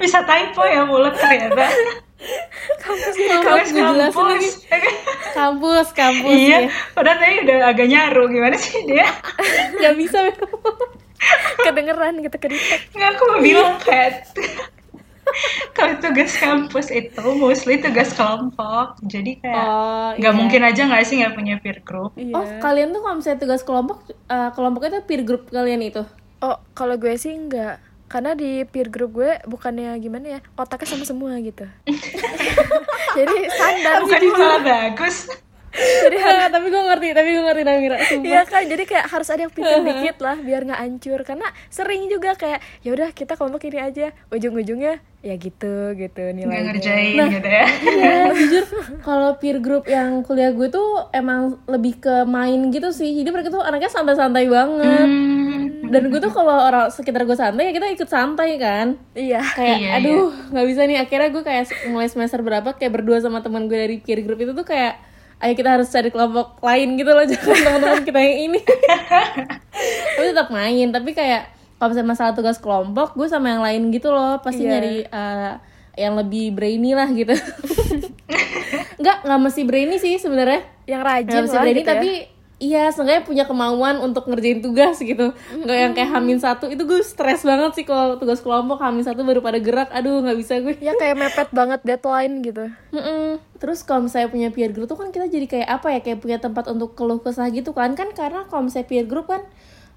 Bisa 0.00 0.24
typo 0.24 0.62
ya 0.64 0.82
mulut 0.82 1.12
ternyata. 1.12 1.68
kampus 2.80 3.14
jelasin 3.18 3.76
lagi. 3.76 4.08
kampus. 4.08 4.44
Kampus, 5.32 5.86
kampus 5.92 6.38
iya, 6.38 6.58
ya. 6.64 6.68
padahal 6.92 7.18
tadi 7.18 7.34
udah 7.44 7.56
agak 7.68 7.86
nyaru. 7.88 8.22
Gimana 8.30 8.56
sih 8.56 8.78
dia? 8.86 9.06
Gak 9.76 9.94
bisa. 9.98 10.18
Kedengeran 11.60 12.18
gitu 12.18 12.36
kedetek. 12.38 12.80
Nggak, 12.94 13.08
aku 13.12 13.22
mau 13.28 13.38
bilang 13.38 13.74
kayak 13.78 14.26
kalau 15.76 15.94
tugas 15.98 16.32
kampus 16.36 16.90
itu 16.90 17.24
mostly 17.38 17.78
tugas 17.78 18.12
kelompok. 18.12 18.98
Jadi 19.06 19.38
kayak 19.40 19.68
Oh, 19.68 20.10
nggak 20.18 20.34
iya. 20.34 20.38
mungkin 20.38 20.60
aja 20.62 20.82
nggak 20.88 21.04
sih 21.06 21.22
nggak 21.22 21.34
punya 21.34 21.54
peer 21.62 21.78
group. 21.82 22.12
Iya. 22.14 22.34
Oh, 22.34 22.44
kalian 22.58 22.92
tuh 22.92 23.00
kalau 23.00 23.16
misalnya 23.18 23.40
tugas 23.40 23.62
kelompok, 23.62 23.98
eh, 24.08 24.50
kelompoknya 24.52 24.90
tuh 25.00 25.04
peer 25.06 25.22
group 25.22 25.48
kalian 25.48 25.82
itu? 25.82 26.02
Oh, 26.42 26.58
kalau 26.74 26.96
gue 26.98 27.14
sih 27.14 27.32
enggak. 27.32 27.78
Karena 28.10 28.36
di 28.36 28.66
peer 28.68 28.92
group 28.92 29.16
gue 29.16 29.40
bukannya 29.48 29.96
gimana 29.96 30.26
ya, 30.36 30.40
otaknya 30.54 30.88
sama 30.90 31.04
semua 31.08 31.32
gitu. 31.40 31.64
Jadi 33.16 33.36
standar 33.52 34.04
Bukan 34.04 34.22
malah 34.36 34.60
bagus. 34.60 35.28
Jadi 35.72 36.16
Enggak, 36.18 36.50
tapi 36.52 36.66
gue 36.68 36.82
ngerti, 36.82 37.08
tapi 37.12 37.28
gue 37.30 37.42
ngerti 37.42 37.62
Namira. 37.64 37.96
Iya 37.98 38.42
kan, 38.44 38.62
jadi 38.62 38.84
kayak 38.84 39.06
harus 39.08 39.28
ada 39.28 39.40
yang 39.42 39.52
pintar 39.52 39.80
dikit 39.80 40.16
lah 40.20 40.36
biar 40.36 40.60
nggak 40.62 40.80
hancur. 40.80 41.20
Karena 41.22 41.48
sering 41.68 42.06
juga 42.06 42.36
kayak 42.36 42.60
ya 42.80 42.90
udah 42.92 43.08
kita 43.10 43.34
kelompok 43.34 43.64
ini 43.64 43.78
aja, 43.78 44.12
ujung-ujungnya 44.28 45.00
ya 45.22 45.38
gitu 45.38 45.94
gitu 45.94 46.18
Nggak 46.18 46.34
nilainya. 46.34 46.62
ngerjain 46.68 47.14
gitu 47.30 47.48
ya. 47.48 47.66
Iya, 47.80 48.14
jujur 48.38 48.64
kalau 49.00 49.38
peer 49.38 49.58
group 49.58 49.86
yang 49.86 50.20
kuliah 50.20 50.50
gue 50.50 50.66
tuh 50.66 51.08
emang 51.10 51.62
lebih 51.64 51.96
ke 51.98 52.14
main 52.24 52.68
gitu 52.68 52.90
sih. 52.90 53.08
Jadi 53.14 53.30
mereka 53.30 53.48
tuh 53.48 53.62
anaknya 53.62 53.88
santai-santai 53.88 54.50
banget. 54.50 55.06
Hmm. 55.08 55.88
Dan 55.88 56.08
gue 56.08 56.20
tuh 56.20 56.32
kalau 56.32 56.56
orang 56.58 56.88
sekitar 56.88 57.22
gue 57.22 57.36
santai 57.36 57.68
ya 57.68 57.72
kita 57.72 57.86
ikut 57.92 58.08
santai 58.08 58.58
kan. 58.58 58.98
Iya. 59.14 59.40
Kayak 59.54 59.76
Iya, 59.78 59.88
aduh 59.94 60.26
nggak 60.50 60.66
bisa 60.66 60.80
nih. 60.84 60.98
Akhirnya 60.98 61.28
gue 61.30 61.42
kayak 61.42 61.64
mulai 61.86 62.08
semester 62.10 62.42
berapa 62.42 62.74
kayak 62.74 62.92
berdua 62.92 63.22
sama 63.22 63.40
teman 63.40 63.70
gue 63.70 63.78
dari 63.78 63.96
peer 64.00 64.20
group 64.20 64.36
itu 64.36 64.52
tuh 64.52 64.66
kayak 64.66 65.11
ayo 65.42 65.52
kita 65.58 65.74
harus 65.74 65.90
cari 65.90 66.08
kelompok 66.08 66.62
lain 66.62 66.94
gitu 66.94 67.10
loh 67.10 67.26
jangan 67.30 67.58
teman-teman 67.58 68.02
kita 68.06 68.18
yang 68.22 68.38
ini. 68.50 68.60
tapi 70.14 70.26
tetap 70.30 70.48
main. 70.54 70.86
Tapi 70.88 71.10
kayak 71.12 71.42
kalau 71.76 71.90
misalnya 71.90 72.10
masalah 72.14 72.32
tugas 72.32 72.62
kelompok 72.62 73.18
gue 73.18 73.26
sama 73.26 73.50
yang 73.50 73.62
lain 73.62 73.90
gitu 73.90 74.14
loh 74.14 74.38
pasti 74.38 74.62
Iya. 74.62 74.70
nyari 74.78 74.96
eh, 75.02 75.52
yang 75.98 76.14
lebih 76.14 76.54
brainy 76.54 76.94
lah 76.94 77.10
gitu. 77.10 77.34
Enggak, 79.02 79.26
nggak 79.26 79.40
mesti 79.42 79.62
brainy 79.66 79.96
sih 79.98 80.14
sebenarnya. 80.16 80.62
Yang 80.86 81.02
rajin 81.02 81.26
Nggak 81.26 81.42
mesti 81.42 81.56
lah 81.58 81.64
brainy 81.66 81.80
gitu 81.82 81.90
ya. 81.90 81.94
Iya 82.62 82.94
seenggaknya 82.94 83.26
punya 83.26 83.44
kemauan 83.50 83.98
untuk 83.98 84.30
ngerjain 84.30 84.62
tugas 84.62 85.02
gitu. 85.02 85.34
Nggak 85.34 85.78
yang 85.82 85.92
kayak 85.98 86.10
hamin 86.14 86.38
satu 86.38 86.70
itu 86.70 86.86
gue 86.86 87.02
stres 87.02 87.42
banget 87.42 87.74
sih 87.74 87.82
kalau 87.82 88.14
tugas 88.22 88.38
kelompok 88.38 88.78
hamin 88.78 89.02
satu 89.02 89.26
baru 89.26 89.42
pada 89.42 89.58
gerak. 89.58 89.90
Aduh 89.90 90.22
nggak 90.22 90.38
bisa 90.38 90.62
gue. 90.62 90.78
Ya 90.78 90.94
kayak 90.94 91.18
mepet 91.18 91.50
banget 91.50 91.82
deadline 91.82 92.38
gitu. 92.46 92.70
Mm-mm. 92.94 93.42
Terus 93.58 93.82
kalau 93.82 94.06
misalnya 94.06 94.30
punya 94.30 94.48
peer 94.54 94.70
group 94.70 94.86
tuh 94.86 94.94
kan 94.94 95.10
kita 95.10 95.26
jadi 95.26 95.50
kayak 95.50 95.68
apa 95.82 95.98
ya 95.98 96.00
kayak 96.06 96.22
punya 96.22 96.38
tempat 96.38 96.70
untuk 96.70 96.94
keluh 96.94 97.18
kesah 97.18 97.50
gitu 97.50 97.74
kan 97.74 97.98
kan 97.98 98.14
karena 98.14 98.46
kalau 98.46 98.70
misalnya 98.70 98.86
peer 98.86 99.10
group 99.10 99.26
kan 99.26 99.42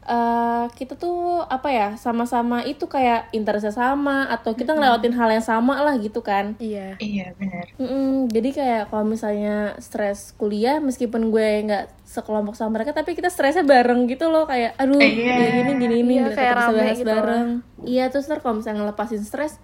eh 0.06 0.70
kita 0.78 0.94
tuh 1.02 1.42
apa 1.50 1.74
ya 1.74 1.88
sama-sama 1.98 2.62
itu 2.62 2.86
kayak 2.86 3.34
interestnya 3.34 3.74
sama 3.74 4.30
atau 4.30 4.54
kita 4.54 4.78
ngelewatin 4.78 5.18
hal 5.18 5.30
yang 5.34 5.42
sama 5.42 5.82
lah 5.82 5.98
gitu 5.98 6.22
kan. 6.22 6.54
Iya. 6.62 6.94
Iya 7.02 7.34
benar. 7.42 7.74
Mm-mm, 7.82 8.30
jadi 8.30 8.50
kayak 8.54 8.84
kalau 8.94 9.02
misalnya 9.02 9.74
stres 9.82 10.38
kuliah 10.38 10.78
meskipun 10.78 11.34
gue 11.34 11.50
nggak 11.66 11.86
sekelompok 12.16 12.56
sama 12.56 12.80
mereka 12.80 12.92
tapi 12.92 13.12
kita 13.12 13.28
stresnya 13.28 13.62
bareng 13.62 14.08
gitu 14.08 14.28
loh 14.28 14.48
kayak 14.48 14.74
aduh 14.76 14.96
Iya. 14.96 15.12
gini 15.12 15.46
gini 15.52 15.72
gini 15.78 15.96
ini 16.00 16.14
Iya, 16.18 16.32
kayak 16.32 16.54
bisa 16.56 16.72
bahas 16.72 16.96
gitu 16.96 17.06
bareng 17.06 17.48
iya 17.84 18.06
terus 18.08 18.26
ntar 18.26 18.40
kalau 18.40 18.56
misalnya 18.58 18.82
ngelepasin 18.82 19.22
stres 19.22 19.60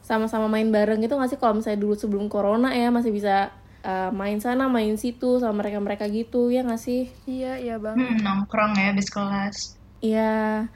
sama-sama 0.00 0.46
main 0.46 0.70
bareng 0.70 0.98
gitu 0.98 1.14
nggak 1.14 1.28
sih 1.28 1.36
kalau 1.36 1.58
misalnya 1.58 1.78
dulu 1.78 1.94
sebelum 1.94 2.26
corona 2.26 2.70
ya 2.70 2.88
masih 2.88 3.10
bisa 3.10 3.50
uh, 3.82 4.10
main 4.10 4.38
sana 4.38 4.66
main 4.66 4.94
situ 4.94 5.36
sama 5.36 5.58
mereka 5.58 5.78
mereka 5.78 6.06
gitu 6.06 6.48
ya 6.48 6.62
nggak 6.62 6.78
sih 6.78 7.10
Iya, 7.26 7.58
iya 7.58 7.74
banget. 7.76 8.06
Hmm, 8.06 8.22
nongkrong 8.22 8.72
ya 8.72 8.94
habis 8.94 9.10
kelas. 9.10 9.56
Iya. 9.98 10.70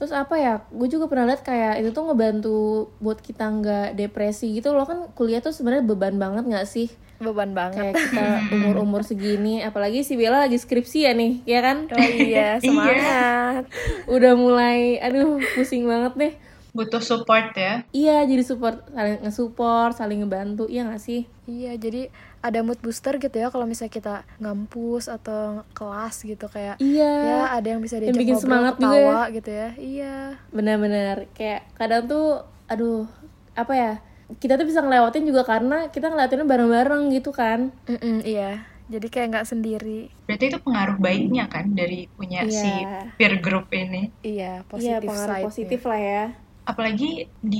Terus 0.00 0.10
apa 0.10 0.34
ya? 0.34 0.64
Gue 0.66 0.88
juga 0.88 1.06
pernah 1.06 1.28
lihat 1.28 1.44
kayak 1.44 1.78
itu 1.78 1.92
tuh 1.92 2.08
ngebantu 2.08 2.58
buat 2.96 3.20
kita 3.20 3.44
nggak 3.44 3.88
depresi 3.94 4.48
gitu 4.50 4.72
loh 4.72 4.82
kan 4.82 5.12
kuliah 5.12 5.38
tuh 5.38 5.52
sebenarnya 5.52 5.84
beban 5.84 6.16
banget 6.16 6.48
nggak 6.48 6.64
sih? 6.64 6.88
Beban 7.18 7.52
banget. 7.52 7.92
kayak 7.92 7.94
kita 8.00 8.26
umur-umur 8.50 9.04
segini 9.04 9.60
apalagi 9.60 10.00
si 10.00 10.16
Bella 10.16 10.40
lagi 10.40 10.56
skripsi 10.56 11.04
ya 11.04 11.12
nih 11.12 11.44
ya 11.44 11.60
kan 11.60 11.84
Oh 11.86 12.00
iya, 12.00 12.56
semangat. 12.64 13.68
udah 14.06 14.32
mulai 14.34 14.96
aduh 14.98 15.36
pusing 15.52 15.84
banget 15.84 16.12
deh 16.16 16.32
Butuh 16.70 17.02
support 17.02 17.50
ya. 17.52 17.82
iya 17.90 18.22
jadi 18.22 18.40
support 18.40 18.86
saling 18.88 19.20
nge-support 19.20 19.92
saling 19.92 20.22
ngebantu 20.22 20.64
iya 20.64 20.86
gak 20.86 20.96
sih 20.98 21.28
Iya, 21.44 21.74
jadi 21.74 22.14
ada 22.40 22.60
mood 22.60 22.80
booster 22.80 23.16
gitu 23.16 23.36
ya 23.36 23.48
kalau 23.48 23.64
misalnya 23.64 23.92
kita 23.92 24.14
ngampus 24.36 25.06
atau 25.06 25.60
kelas 25.70 26.16
gitu 26.22 26.46
kayak 26.46 26.76
iya 26.78 27.12
ya 27.20 27.40
ada 27.52 27.68
yang 27.68 27.80
bisa 27.80 27.96
Yang 27.96 28.04
diajak 28.06 28.18
bikin 28.18 28.34
ngobrol, 28.34 28.44
semangat 28.46 28.74
juga 28.74 28.88
ketawa 28.90 29.20
gitu 29.30 29.50
ya. 29.50 29.68
Iya. 29.76 30.16
benar-benar 30.48 31.16
kayak 31.30 31.60
kadang 31.74 32.02
tuh 32.06 32.26
aduh 32.64 33.04
apa 33.52 33.72
ya 33.72 33.92
kita 34.36 34.54
tuh 34.54 34.64
bisa 34.64 34.78
ngelewatin 34.78 35.24
juga 35.24 35.42
karena 35.42 35.88
kita 35.88 36.06
ngelewatinnya 36.06 36.46
bareng-bareng 36.46 37.02
gitu 37.10 37.30
kan 37.30 37.74
Mm-mm, 37.84 38.22
iya 38.22 38.62
jadi 38.86 39.06
kayak 39.06 39.26
nggak 39.30 39.46
sendiri 39.46 40.10
Berarti 40.24 40.44
itu 40.48 40.58
pengaruh 40.58 40.96
baiknya 40.96 41.46
kan 41.46 41.70
dari 41.70 42.10
punya 42.10 42.42
Iya. 42.42 42.50
si 42.56 42.70
peer 43.14 43.38
group 43.38 43.70
ini. 43.70 44.10
iya 44.20 44.62
iya 44.62 44.64
positif 44.64 45.02
pengaruh 45.04 45.36
positif 45.44 45.80
lah 45.84 46.00
ya 46.00 46.24
Apalagi 46.70 47.06
di 47.52 47.58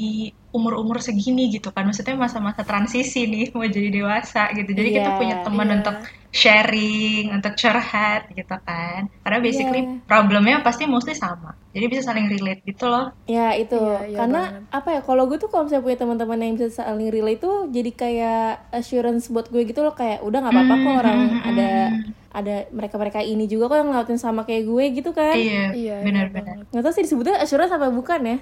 umur-umur 0.56 0.98
segini 1.06 1.42
gitu 1.54 1.68
kan. 1.74 1.82
Maksudnya 1.88 2.14
masa-masa 2.24 2.62
transisi 2.70 3.18
nih 3.32 3.44
mau 3.54 3.66
jadi 3.76 3.88
dewasa 3.96 4.40
gitu. 4.56 4.70
Jadi 4.78 4.88
kita 4.96 5.10
Iya, 5.10 5.18
punya 5.18 5.34
teman 5.44 5.68
iya. 5.68 5.74
untuk 5.78 5.96
sharing, 6.40 7.24
untuk 7.36 7.52
curhat 7.60 8.20
gitu 8.38 8.54
kan. 8.68 9.00
Karena 9.22 9.38
basically 9.46 9.80
Iya. 9.80 10.02
problemnya 10.10 10.56
pasti 10.66 10.82
mostly 10.92 11.14
sama. 11.14 11.50
Jadi 11.74 11.84
bisa 11.90 12.02
saling 12.08 12.26
relate 12.32 12.60
gitu 12.66 12.84
loh. 12.92 13.04
Ya 13.30 13.54
itu 13.54 13.78
Iya, 13.78 14.10
iya 14.10 14.16
karena 14.18 14.40
banget. 14.50 14.62
apa 14.78 14.88
ya 14.96 15.00
kalau 15.06 15.22
gue 15.30 15.38
tuh 15.38 15.48
kalau 15.52 15.62
misalnya 15.66 15.84
punya 15.86 15.98
teman-teman 16.02 16.38
yang 16.42 16.52
bisa 16.58 16.68
saling 16.82 17.10
relate 17.14 17.40
tuh 17.46 17.56
jadi 17.70 17.90
kayak 17.94 18.38
assurance 18.74 19.24
buat 19.30 19.46
gue 19.52 19.62
gitu 19.70 19.80
loh 19.86 19.94
kayak 19.94 20.18
udah 20.26 20.38
nggak 20.42 20.54
apa-apa 20.56 20.74
kok 20.82 20.94
orang 21.00 21.18
Hmm, 21.20 21.30
hmm, 21.30 21.46
ada 21.50 21.62
hmm. 21.62 22.10
ada 22.30 22.54
mereka-mereka 22.74 23.20
ini 23.22 23.44
juga 23.46 23.70
kok 23.70 23.76
yang 23.78 23.88
ngelakuin 23.94 24.18
sama 24.18 24.42
kayak 24.48 24.62
gue 24.66 24.84
gitu 24.98 25.10
kan 25.14 25.34
Iya, 25.34 25.60
iya 25.74 25.94
benar-benar. 26.06 26.56
nggak 26.70 26.82
tahu 26.82 26.92
sih 26.96 27.04
disebutnya 27.06 27.34
assurance 27.38 27.70
apa 27.70 27.86
bukan 27.90 28.20
ya 28.26 28.36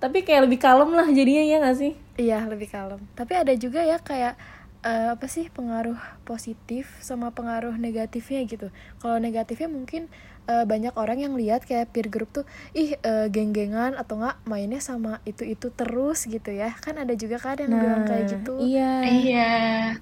tapi 0.00 0.24
kayak 0.24 0.48
lebih 0.48 0.58
kalem 0.58 0.90
lah 0.90 1.06
jadinya 1.06 1.44
ya 1.44 1.56
nggak 1.60 1.78
sih 1.78 1.92
Iya 2.16 2.44
lebih 2.44 2.68
kalem. 2.68 3.00
Tapi 3.12 3.32
ada 3.32 3.52
juga 3.54 3.80
ya 3.80 3.96
kayak 3.96 4.36
eh, 4.80 5.08
apa 5.08 5.24
sih 5.24 5.48
pengaruh 5.48 5.96
positif 6.22 6.84
sama 7.00 7.28
pengaruh 7.30 7.72
negatifnya 7.74 8.44
gitu. 8.44 8.68
Kalau 8.96 9.16
negatifnya 9.16 9.68
mungkin 9.68 10.12
eh, 10.44 10.64
banyak 10.64 10.92
orang 10.94 11.16
yang 11.18 11.32
lihat 11.32 11.64
kayak 11.64 11.88
peer 11.90 12.08
group 12.08 12.28
tuh 12.30 12.44
ih 12.72 12.92
eh, 12.94 13.26
geng-gengan 13.28 13.96
atau 13.96 14.16
enggak 14.16 14.36
mainnya 14.44 14.80
sama 14.80 15.24
itu-itu 15.24 15.68
terus 15.70 16.24
gitu 16.24 16.52
ya. 16.52 16.76
Kan 16.76 16.96
ada 16.96 17.12
juga 17.12 17.36
kan 17.36 17.56
yang 17.56 17.72
bilang 17.72 18.04
kayak 18.04 18.24
gitu. 18.30 18.60
iya 18.60 19.00
Iya. 19.00 19.50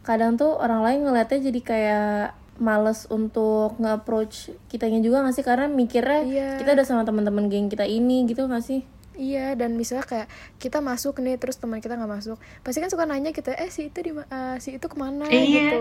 kadang 0.02 0.35
tuh 0.35 0.55
orang 0.55 0.83
lain 0.83 1.07
ngeliatnya 1.07 1.38
jadi 1.45 1.61
kayak 1.62 2.14
males 2.59 3.07
untuk 3.07 3.78
nge-approach 3.78 4.50
kitanya 4.67 4.99
juga 4.99 5.23
nggak 5.23 5.35
sih 5.35 5.47
karena 5.47 5.71
mikirnya 5.71 6.21
Iya. 6.26 6.49
kita 6.59 6.75
udah 6.75 6.83
sama 6.83 7.07
teman-teman 7.07 7.47
geng 7.47 7.71
kita 7.71 7.87
ini 7.87 8.26
gitu 8.26 8.43
nggak 8.43 8.67
sih 8.67 8.83
Iya 9.19 9.59
dan 9.59 9.75
misalnya 9.75 10.07
kayak 10.07 10.29
kita 10.57 10.79
masuk 10.79 11.19
nih 11.19 11.35
terus 11.37 11.59
teman 11.59 11.83
kita 11.83 11.99
nggak 11.99 12.07
masuk, 12.09 12.39
pasti 12.63 12.79
kan 12.79 12.87
suka 12.87 13.03
nanya 13.03 13.35
gitu, 13.35 13.51
eh 13.51 13.67
si 13.67 13.91
itu 13.91 13.99
di 13.99 14.15
eh, 14.15 14.57
si 14.57 14.79
itu 14.79 14.87
ke 14.87 14.95
mana 14.95 15.27
Iya. 15.27 15.75
gitu. 15.75 15.79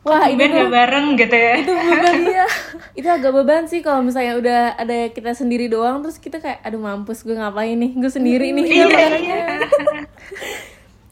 Wah, 0.00 0.22
Wah, 0.22 0.24
itu 0.30 0.38
gak 0.40 0.70
bareng 0.70 1.06
gitu 1.12 1.34
ya. 1.34 1.54
itu 1.58 1.72
beban 1.74 2.14
iya 2.22 2.46
itu 2.98 3.08
agak 3.10 3.32
beban 3.34 3.66
sih 3.66 3.82
kalau 3.82 4.00
misalnya 4.00 4.38
udah 4.38 4.60
ada 4.78 5.10
kita 5.10 5.34
sendiri 5.34 5.66
doang 5.66 6.00
terus 6.00 6.16
kita 6.16 6.38
kayak 6.38 6.62
aduh 6.62 6.78
mampus 6.78 7.20
gue 7.20 7.34
ngapain 7.34 7.74
nih 7.74 7.92
gue 7.92 8.08
sendiri 8.08 8.54
nih 8.54 8.64
Iya, 8.64 8.84
Makanya. 8.86 9.18
iya. 9.18 9.44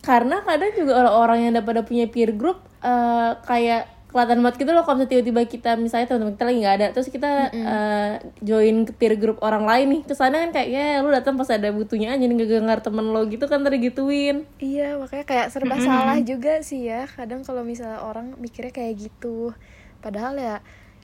karena 0.00 0.40
kadang 0.40 0.72
juga 0.72 0.92
orang-orang 0.96 1.38
yang 1.42 1.50
udah 1.52 1.64
pada 1.66 1.82
punya 1.82 2.06
peer 2.08 2.32
group 2.32 2.62
eh, 2.80 3.30
kayak 3.44 3.97
kelihatan 4.08 4.40
banget 4.40 4.64
gitu 4.64 4.72
loh 4.72 4.82
kalau 4.88 5.04
misalnya 5.04 5.20
tiba-tiba 5.20 5.42
kita 5.44 5.70
misalnya 5.76 6.06
teman-teman 6.08 6.32
kita 6.32 6.44
lagi 6.48 6.58
nggak 6.64 6.76
ada 6.80 6.86
terus 6.96 7.08
kita 7.12 7.30
eh, 7.52 8.12
join 8.40 8.76
ke 8.88 8.92
peer 8.96 9.14
group 9.20 9.36
orang 9.44 9.68
lain 9.68 9.86
nih 9.92 10.00
terus 10.08 10.18
sana 10.18 10.40
kan 10.40 10.50
kayak 10.56 10.68
ya 10.72 10.86
lu 11.04 11.12
datang 11.12 11.36
pas 11.36 11.48
ada 11.52 11.68
butuhnya 11.68 12.16
aja 12.16 12.24
nih 12.24 12.36
ngegengar 12.40 12.80
temen 12.80 13.12
lo 13.12 13.28
gitu 13.28 13.44
kan 13.44 13.60
tadi 13.60 13.76
gituin 13.78 14.48
Iya, 14.58 14.96
makanya 14.96 15.24
kayak 15.28 15.46
serba 15.52 15.76
salah 15.78 16.18
juga 16.24 16.64
sih 16.64 16.88
ya. 16.88 17.04
Kadang 17.06 17.44
kalau 17.44 17.62
misalnya 17.62 18.00
orang 18.00 18.34
mikirnya 18.40 18.72
kayak 18.72 18.96
gitu. 19.08 19.52
Padahal 20.00 20.34
ya 20.38 20.56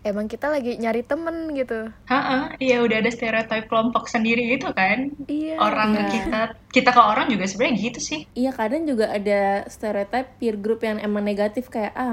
emang 0.04 0.28
kita 0.28 0.52
lagi 0.52 0.76
nyari 0.76 1.02
temen 1.02 1.50
gitu. 1.52 1.88
Ha-ha, 2.06 2.54
iya 2.61 2.84
udah 2.84 3.00
ada 3.00 3.11
stereotip 3.11 3.66
kelompok 3.66 4.06
sendiri 4.06 4.44
gitu 4.52 4.70
kan. 4.70 5.11
Iya. 5.25 5.56
Orang 5.58 5.96
ke 5.96 6.02
kita, 6.12 6.40
kita 6.70 6.90
ke 6.92 7.02
orang 7.02 7.26
juga 7.26 7.49
sebenarnya 7.49 7.80
gitu 7.80 8.00
sih. 8.00 8.20
Iya 8.37 8.52
kadang 8.52 8.84
juga 8.84 9.11
ada 9.11 9.64
stereotype 9.66 10.37
peer 10.38 10.54
group 10.54 10.84
yang 10.84 11.00
emang 11.00 11.25
negatif 11.25 11.73
kayak 11.73 11.96
ah 11.96 12.12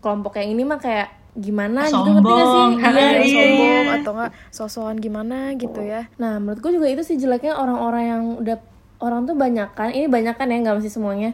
kelompok 0.00 0.40
yang 0.40 0.56
ini 0.56 0.64
mah 0.64 0.80
kayak 0.80 1.08
gimana 1.38 1.86
gitu 1.86 2.02
ngerti 2.02 2.32
gak 2.34 2.46
sih? 2.48 2.58
Sombong. 2.58 2.70
Iya, 2.74 2.90
Iya, 2.90 3.20
Iya, 3.22 3.44
sombong 3.44 3.86
iya. 3.86 3.96
atau 4.02 4.12
enggak 4.16 4.32
sosokan 4.50 4.96
gimana 4.98 5.36
gitu 5.54 5.80
ya. 5.84 6.00
Nah 6.16 6.40
menurut 6.40 6.58
gue 6.58 6.72
juga 6.74 6.88
itu 6.90 7.02
sih 7.04 7.14
jeleknya 7.14 7.54
orang-orang 7.54 8.02
yang 8.02 8.22
udah 8.42 8.56
orang 8.98 9.24
tuh 9.24 9.32
banyak 9.32 9.70
kan 9.72 9.88
ini 9.88 10.06
banyak 10.06 10.34
kan 10.34 10.46
ya 10.46 10.58
nggak 10.58 10.76
mesti 10.76 10.90
semuanya. 10.90 11.30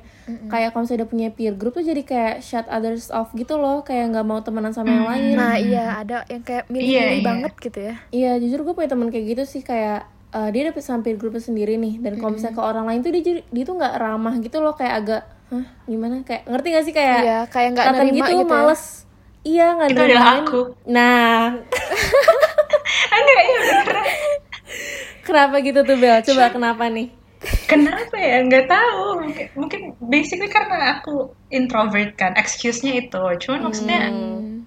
Kayak 0.47 0.71
kalau 0.71 0.85
misalnya 0.85 1.01
udah 1.01 1.11
punya 1.11 1.29
peer 1.31 1.53
group 1.53 1.73
tuh 1.73 1.83
jadi 1.83 2.03
kayak 2.03 2.35
shut 2.39 2.67
others 2.67 3.09
off 3.09 3.33
gitu 3.33 3.55
loh 3.55 3.81
kayak 3.81 4.11
nggak 4.11 4.23
mau 4.23 4.39
temenan 4.39 4.71
sama 4.71 4.91
yang 4.91 5.07
lain. 5.07 5.25
Nah, 5.33 5.57
iya 5.57 5.97
ada 5.97 6.23
yang 6.27 6.41
kayak 6.41 6.69
milih-milih 6.69 6.93
Iya, 6.95 7.05
iya. 7.11 7.25
banget 7.25 7.53
gitu 7.59 7.79
ya. 7.81 7.95
iya 8.11 8.31
jujur 8.37 8.61
gue 8.63 8.75
punya 8.75 8.87
teman 8.87 9.09
kayak 9.09 9.25
gitu 9.27 9.43
sih 9.45 9.61
kayak 9.61 10.05
eh, 10.31 10.49
dia 10.51 10.63
dapet 10.67 10.81
sama 10.81 11.01
peer 11.01 11.15
groupnya 11.15 11.41
sendiri 11.41 11.75
nih. 11.75 11.99
Dan 11.99 12.17
kalau 12.17 12.33
misalnya 12.33 12.53
ke 12.53 12.63
orang 12.63 12.85
lain 12.85 13.01
tuh 13.01 13.11
dia 13.11 13.23
dia 13.43 13.65
tuh 13.65 13.75
nggak 13.75 13.95
ramah 13.97 14.35
gitu 14.39 14.57
loh 14.59 14.73
kayak 14.73 14.95
agak 14.99 15.23
hah 15.47 15.65
gimana? 15.85 16.21
Kayak 16.23 16.43
ngerti 16.47 16.69
gak 16.71 16.85
sih 16.85 16.93
kayak 16.93 17.19
Iya, 17.19 17.39
kayak 17.49 17.69
nggak 17.73 17.87
nerima 17.95 18.13
gitu, 18.23 18.33
gitu 18.35 18.45
ya. 18.45 18.53
males. 18.55 18.83
Iya 19.43 19.67
nggak 19.75 19.89
Itu 19.89 20.01
adalah 20.03 20.33
aku. 20.39 20.61
nah. 20.87 21.41
Enggak, 23.15 23.41
iya 23.43 23.59
beneran. 23.63 24.07
kenapa 25.23 25.57
gitu 25.61 25.81
tuh 25.81 25.97
Bel? 25.97 26.21
Coba 26.23 26.51
kenapa 26.51 26.85
nih 26.87 27.09
Kenapa 27.71 28.17
ya? 28.17 28.45
Nggak 28.45 28.67
tahu. 28.69 29.05
Mungkin, 29.25 29.47
mungkin 29.57 29.81
basically 30.11 30.51
karena 30.53 31.01
aku 31.01 31.33
introvert 31.49 32.15
kan. 32.19 32.37
Excuse-nya 32.37 33.01
itu. 33.05 33.23
Cuman 33.47 33.71
maksudnya 33.71 34.13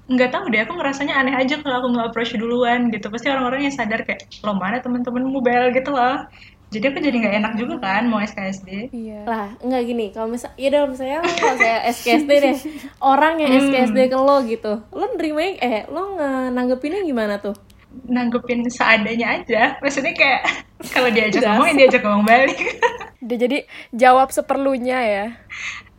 nggak 0.07 0.31
tahu 0.31 0.49
deh. 0.49 0.61
Aku 0.65 0.73
ngerasanya 0.77 1.13
aneh 1.17 1.35
aja 1.35 1.59
kalau 1.61 1.83
aku 1.83 1.87
nggak 1.93 2.07
approach 2.11 2.33
duluan 2.33 2.89
gitu. 2.89 3.07
Pasti 3.11 3.27
orang-orang 3.29 3.69
yang 3.69 3.75
sadar 3.75 4.01
kayak, 4.03 4.25
lo 4.41 4.57
mana 4.57 4.81
temen-temenmu 4.81 5.39
Bel 5.43 5.69
gitu 5.75 5.93
loh. 5.93 6.25
Jadi 6.67 6.83
aku 6.83 6.99
jadi 6.99 7.15
nggak 7.15 7.35
enak 7.39 7.53
juga 7.55 7.79
kan 7.79 8.11
mau 8.11 8.19
SKSD. 8.19 8.91
Iya. 8.91 9.23
lah 9.23 9.55
nggak 9.63 9.83
gini 9.87 10.05
kalau 10.11 10.27
misal 10.27 10.51
ya 10.59 10.67
dong 10.67 10.91
misalnya 10.91 11.23
lo 11.23 11.31
kalau 11.31 11.55
saya 11.55 11.77
SKSD 11.95 12.31
deh 12.43 12.55
orang 13.15 13.39
yang 13.39 13.51
SKSD 13.55 14.11
ke 14.11 14.17
lo 14.19 14.43
gitu 14.43 14.73
lo 14.91 15.05
nerimanya 15.15 15.53
eh 15.63 15.81
lo 15.87 16.19
nanggepinnya 16.51 17.07
gimana 17.07 17.39
tuh 17.39 17.55
Nanggepin 18.03 18.61
seadanya 18.67 19.35
aja. 19.35 19.75
Maksudnya 19.77 20.13
kayak 20.13 20.41
kalau 20.93 21.09
diajak 21.09 21.41
ngomong, 21.41 21.67
ya 21.67 21.75
diajak 21.77 22.01
ngomong 22.01 22.23
balik. 22.23 22.57
Dia 23.27 23.37
jadi 23.39 23.57
jawab 23.89 24.29
seperlunya 24.29 24.99
ya. 25.01 25.25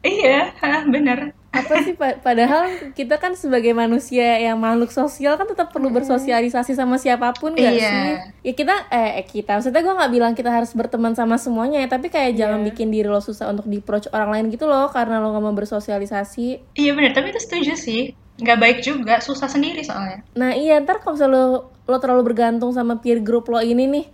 iya, 0.01 0.55
bener. 0.87 1.35
apa 1.49 1.81
sih 1.81 1.97
pa- 1.97 2.15
padahal 2.15 2.93
kita 2.93 3.17
kan 3.17 3.33
sebagai 3.33 3.73
manusia 3.73 4.37
yang 4.39 4.55
makhluk 4.55 4.93
sosial 4.93 5.35
kan 5.35 5.43
tetap 5.45 5.73
perlu 5.73 5.89
bersosialisasi 5.89 6.77
sama 6.77 7.01
siapa 7.01 7.33
pun 7.33 7.57
gak 7.57 7.73
Iya. 7.73 7.89
sih 7.89 8.09
ya 8.45 8.53
kita 8.53 8.75
eh, 8.89 9.19
eh, 9.19 9.27
kita 9.27 9.57
maksudnya 9.57 9.81
gue 9.81 9.91
nggak 9.91 10.13
bilang 10.13 10.33
kita 10.33 10.53
harus 10.53 10.71
berteman 10.71 11.17
sama 11.17 11.35
semuanya 11.35 11.81
ya 11.81 11.89
tapi 11.89 12.09
kayak 12.09 12.37
jangan 12.37 12.61
bikin 12.63 12.93
diri 12.93 13.09
lo 13.09 13.19
susah 13.19 13.49
untuk 13.49 13.65
di 13.65 13.81
approach 13.81 14.07
orang 14.09 14.31
lain 14.31 14.45
gitu 14.53 14.69
loh 14.69 14.87
karena 14.87 15.19
lo 15.19 15.33
nggak 15.33 15.43
mau 15.43 15.57
bersosialisasi 15.57 16.77
Iya 16.77 16.93
bener, 16.93 17.11
tapi 17.11 17.33
itu 17.33 17.41
setuju 17.41 17.75
sih. 17.75 18.03
Nggak 18.39 18.59
baik 18.61 18.79
juga, 18.81 19.19
susah 19.19 19.49
sendiri 19.49 19.83
soalnya. 19.83 20.23
Nah 20.33 20.53
iya 20.53 20.79
ntar 20.79 21.01
kalau 21.01 21.17
misalnya 21.17 21.43
lo, 21.49 21.75
lo 21.89 21.97
terlalu 22.03 22.23
bergantung 22.35 22.71
sama 22.77 22.95
peer 23.03 23.19
group 23.25 23.49
lo 23.53 23.61
ini 23.65 23.85
nih 23.89 24.05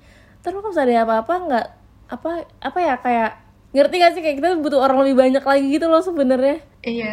lo 0.45 0.49
kalau 0.54 0.71
misalnya 0.73 1.02
ada 1.02 1.04
apa-apa 1.09 1.35
nggak 1.47 1.66
apa 2.14 2.28
apa 2.69 2.78
ya 2.88 2.95
kayak 3.04 3.31
ngerti 3.75 3.95
gak 4.02 4.12
sih 4.14 4.23
kayak 4.23 4.37
kita 4.38 4.49
butuh 4.62 4.81
orang 4.87 4.99
lebih 5.02 5.16
banyak 5.23 5.45
lagi 5.45 5.66
gitu 5.75 5.87
loh 5.90 5.99
sebenarnya 6.04 6.62
Iya, 6.90 7.07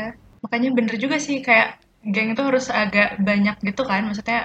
makanya 0.44 0.70
bener 0.78 0.96
juga 1.04 1.18
sih 1.26 1.38
kayak 1.48 1.68
geng 2.14 2.28
itu 2.34 2.42
harus 2.50 2.66
agak 2.82 3.08
banyak 3.28 3.56
gitu 3.68 3.82
kan, 3.90 4.02
maksudnya 4.08 4.40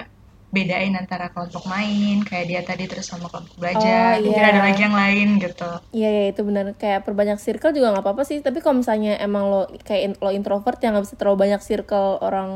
bedain 0.55 0.93
antara 1.01 1.25
kelompok 1.33 1.63
main 1.73 2.15
kayak 2.27 2.45
dia 2.49 2.61
tadi 2.69 2.83
terus 2.89 3.05
sama 3.11 3.27
kelompok 3.31 3.55
belajar, 3.61 4.11
Oh, 4.11 4.21
mungkin 4.25 4.43
iya. 4.43 4.49
ada 4.49 4.59
lagi 4.65 4.79
yang 4.85 4.95
lain 5.01 5.27
gitu. 5.43 5.63
Iya 5.95 6.07
ya 6.17 6.23
itu 6.35 6.41
benar 6.43 6.65
kayak 6.81 6.99
perbanyak 7.07 7.39
circle 7.39 7.71
juga 7.71 7.87
nggak 7.95 8.03
apa-apa 8.05 8.23
sih 8.27 8.37
tapi 8.43 8.59
kalau 8.59 8.83
misalnya 8.83 9.15
emang 9.23 9.43
lo 9.51 9.59
kayak 9.87 10.01
in- 10.05 10.19
lo 10.19 10.29
introvert 10.35 10.77
yang 10.83 10.91
nggak 10.93 11.05
bisa 11.07 11.15
terlalu 11.19 11.37
banyak 11.47 11.61
circle 11.63 12.19
orang 12.27 12.49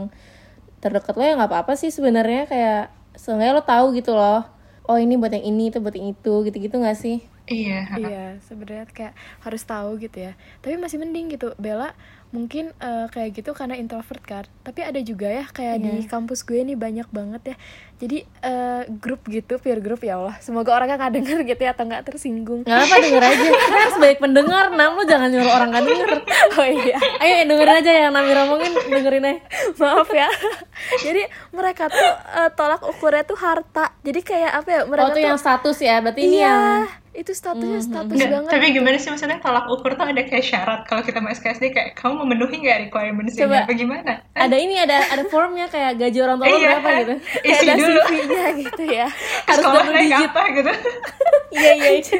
terdekat 0.84 1.14
lo 1.18 1.24
ya 1.24 1.34
nggak 1.40 1.52
apa-apa 1.52 1.74
sih 1.82 1.92
sebenarnya 1.94 2.42
kayak 2.52 2.82
seenggaknya 3.16 3.58
lo 3.58 3.64
tahu 3.64 3.86
gitu 3.96 4.16
loh 4.16 4.44
oh 4.88 4.98
ini 4.98 5.16
buat 5.16 5.32
yang 5.32 5.46
ini 5.46 5.72
itu 5.72 5.80
buat 5.80 5.96
yang 5.96 6.12
itu 6.12 6.34
gitu-gitu 6.48 6.76
nggak 6.78 6.98
sih 6.98 7.24
Iya. 7.52 7.82
Iya, 8.02 8.26
sebenarnya 8.48 8.86
kayak 8.90 9.14
harus 9.44 9.62
tahu 9.68 10.00
gitu 10.00 10.18
ya. 10.32 10.34
Tapi 10.64 10.80
masih 10.80 10.98
mending 10.98 11.36
gitu. 11.36 11.54
Bella 11.60 11.94
mungkin 12.32 12.72
eh, 12.80 13.08
kayak 13.12 13.44
gitu 13.44 13.52
karena 13.52 13.76
introvert 13.76 14.24
kan. 14.24 14.48
Tapi 14.64 14.80
ada 14.88 14.98
juga 15.04 15.28
ya 15.28 15.44
kayak 15.52 15.84
di 15.84 16.08
kampus 16.08 16.48
gue 16.48 16.64
nih 16.64 16.80
banyak 16.80 17.08
banget 17.12 17.54
ya. 17.54 17.56
Jadi 18.02 18.24
eh, 18.24 18.84
grup 18.88 19.28
gitu, 19.28 19.60
peer 19.60 19.84
group 19.84 20.02
ya 20.02 20.16
Allah. 20.18 20.40
Semoga 20.40 20.72
orangnya 20.80 20.96
nggak 20.98 21.14
denger 21.22 21.40
gitu 21.44 21.62
ya 21.62 21.72
atau 21.76 21.84
nggak 21.86 22.04
tersinggung. 22.08 22.64
nggak 22.64 22.82
apa 22.88 22.96
denger 23.04 23.24
aja 23.24 23.48
kita 23.68 23.78
harus 23.78 23.98
baik 24.00 24.18
pendengar 24.24 24.66
nam 24.72 24.96
lo 24.96 25.04
jangan 25.04 25.28
nyuruh 25.28 25.52
orang 25.52 25.70
nggak 25.76 25.86
denger 25.86 26.10
Oh 26.58 26.68
iya. 26.68 26.98
ayo 27.20 27.34
dengerin 27.52 27.76
aja 27.84 27.92
yang 28.08 28.12
Nami 28.16 28.32
ngomongin 28.32 28.72
dengerin 28.88 29.24
aja 29.28 29.42
Maaf 29.76 30.10
ya. 30.16 30.30
Jadi 31.06 31.22
mereka 31.52 31.92
tuh 31.92 32.12
eh, 32.40 32.50
tolak 32.56 32.82
ukurnya 32.88 33.28
tuh 33.28 33.38
harta. 33.38 33.92
Jadi 34.02 34.20
kayak 34.24 34.52
apa 34.64 34.70
ya? 34.72 34.82
Mereka 34.88 35.04
oh 35.04 35.12
itu 35.12 35.20
yang 35.20 35.40
status 35.40 35.78
ya 35.84 36.00
berarti 36.00 36.22
ini 36.24 36.40
iya, 36.40 36.48
yang 36.48 37.01
itu 37.14 37.28
statusnya 37.30 37.82
status 37.82 38.16
Nggak, 38.16 38.32
banget. 38.32 38.50
tapi 38.50 38.66
gimana 38.72 38.96
sih 38.96 39.10
maksudnya 39.10 39.38
tolak 39.38 39.68
ukur 39.68 39.92
tuh 39.92 40.06
ada 40.06 40.22
kayak 40.22 40.42
syarat 40.42 40.82
kalau 40.86 41.02
kita 41.02 41.20
mau 41.20 41.28
SKSD 41.30 41.70
kayak 41.70 41.90
kamu 41.94 42.24
memenuhi 42.24 42.56
nggak 42.58 42.88
requirements 42.88 43.36
ini 43.36 43.52
apa 43.52 43.72
gimana? 43.72 44.14
ada 44.32 44.56
ini 44.56 44.76
ada 44.78 44.98
ada 45.06 45.24
formnya 45.26 45.68
kayak 45.68 45.98
gaji 45.98 46.20
orang 46.20 46.38
tua 46.38 46.48
Iya, 46.48 46.68
berapa 46.72 46.90
gitu 46.98 47.14
Kayak 47.44 47.52
isi 47.54 47.66
ada 47.66 47.74
dulu. 47.78 48.00
CV-nya 48.02 48.46
gitu 48.56 48.84
ya. 48.86 49.08
harus 49.48 49.58
Sekolah 49.58 49.76
double 49.78 49.92
naik 49.92 50.08
digit 50.08 50.30
apa 50.30 50.42
gitu. 50.52 50.72
iya 51.58 51.72
iya 51.74 51.90
iya 51.94 52.20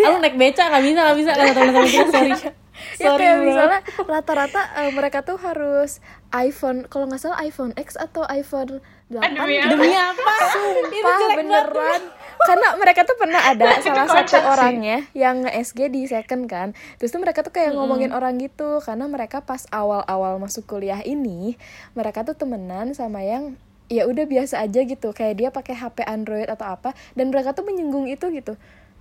Aku 0.00 0.18
naik 0.18 0.36
beca 0.36 0.62
nggak 0.64 0.82
bisa 0.84 1.00
nggak 1.00 1.18
bisa 1.18 1.30
kata 1.32 1.52
teman-teman 1.52 1.86
kita 1.86 2.10
sorry 2.10 2.30
ya 2.32 2.50
Sorry, 2.96 3.22
kayak 3.22 3.36
bro. 3.36 3.46
misalnya 3.46 3.80
rata-rata 4.02 4.60
eh, 4.74 4.90
mereka 4.90 5.18
tuh 5.20 5.36
harus 5.36 6.00
iPhone 6.30 6.84
kalau 6.86 7.04
nggak 7.04 7.18
salah 7.18 7.38
iPhone 7.40 7.72
X 7.74 7.92
atau 7.94 8.24
iPhone 8.26 8.80
8 9.08 9.20
Aduh, 9.20 9.46
ya. 9.46 9.62
gitu. 9.62 9.74
Demi 9.74 9.90
apa? 9.92 10.32
Sumpah 10.48 11.28
beneran 11.34 12.02
karena 12.46 12.68
mereka 12.76 13.04
tuh 13.04 13.16
pernah 13.16 13.40
ada 13.44 13.80
salah 13.80 14.06
satu 14.08 14.38
orangnya 14.44 15.06
yang 15.16 15.44
nge-SG 15.44 15.92
di 15.92 16.06
second 16.08 16.46
kan. 16.46 16.72
Terus 17.00 17.12
tuh 17.12 17.20
mereka 17.20 17.44
tuh 17.44 17.52
kayak 17.52 17.76
ngomongin 17.76 18.10
orang 18.10 18.40
gitu. 18.40 18.80
Karena 18.80 19.08
mereka 19.08 19.44
pas 19.44 19.64
awal-awal 19.70 20.40
masuk 20.40 20.66
kuliah 20.66 21.00
ini 21.04 21.56
mereka 21.92 22.24
tuh 22.24 22.36
temenan 22.36 22.92
sama 22.96 23.20
yang 23.24 23.56
ya 23.90 24.06
udah 24.06 24.24
biasa 24.24 24.62
aja 24.62 24.84
gitu. 24.86 25.12
Kayak 25.12 25.34
dia 25.36 25.48
pakai 25.52 25.74
HP 25.76 26.04
Android 26.06 26.48
atau 26.48 26.66
apa. 26.68 26.96
Dan 27.12 27.34
mereka 27.34 27.52
tuh 27.52 27.64
menyinggung 27.66 28.08
itu 28.08 28.28
gitu 28.32 28.54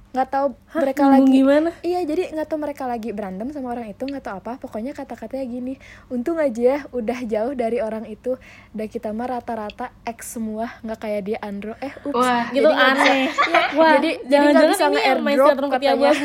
nggak 0.10 0.30
tahu 0.34 0.58
mereka 0.74 1.06
Nyinggung 1.06 1.14
lagi 1.22 1.38
gimana? 1.38 1.70
Iya 1.86 2.00
jadi 2.02 2.24
nggak 2.34 2.48
tahu 2.50 2.58
mereka 2.58 2.84
lagi 2.90 3.10
berantem 3.14 3.54
sama 3.54 3.78
orang 3.78 3.94
itu 3.94 4.04
nggak 4.10 4.26
tahu 4.26 4.36
apa 4.42 4.58
pokoknya 4.58 4.98
kata-katanya 4.98 5.46
gini 5.46 5.74
untung 6.10 6.42
aja 6.42 6.58
ya 6.58 6.78
udah 6.90 7.20
jauh 7.30 7.54
dari 7.54 7.78
orang 7.78 8.10
itu 8.10 8.34
dan 8.74 8.90
kita 8.90 9.14
mah 9.14 9.38
rata-rata 9.38 9.94
X 10.10 10.34
semua 10.34 10.74
nggak 10.82 10.98
kayak 10.98 11.22
dia 11.30 11.38
Andro 11.46 11.78
eh 11.78 11.94
ups 12.02 12.18
Wah, 12.18 12.50
Gitu 12.50 12.66
nggak 12.66 12.74
bisa- 12.74 13.06
aneh. 13.06 13.22
Iya, 13.30 13.62
Wah, 13.78 13.92
jadi 13.96 14.10
jadi 14.10 14.18
nggak 14.18 14.30
jangan-jangan 14.34 14.70
bisa 14.74 14.82
ini 14.82 14.98
yang 14.98 15.22
main 15.22 15.38
nge-airdrop 15.38 15.46
sinetron 15.48 15.70
Peti 15.70 15.86
katanya. 15.86 16.12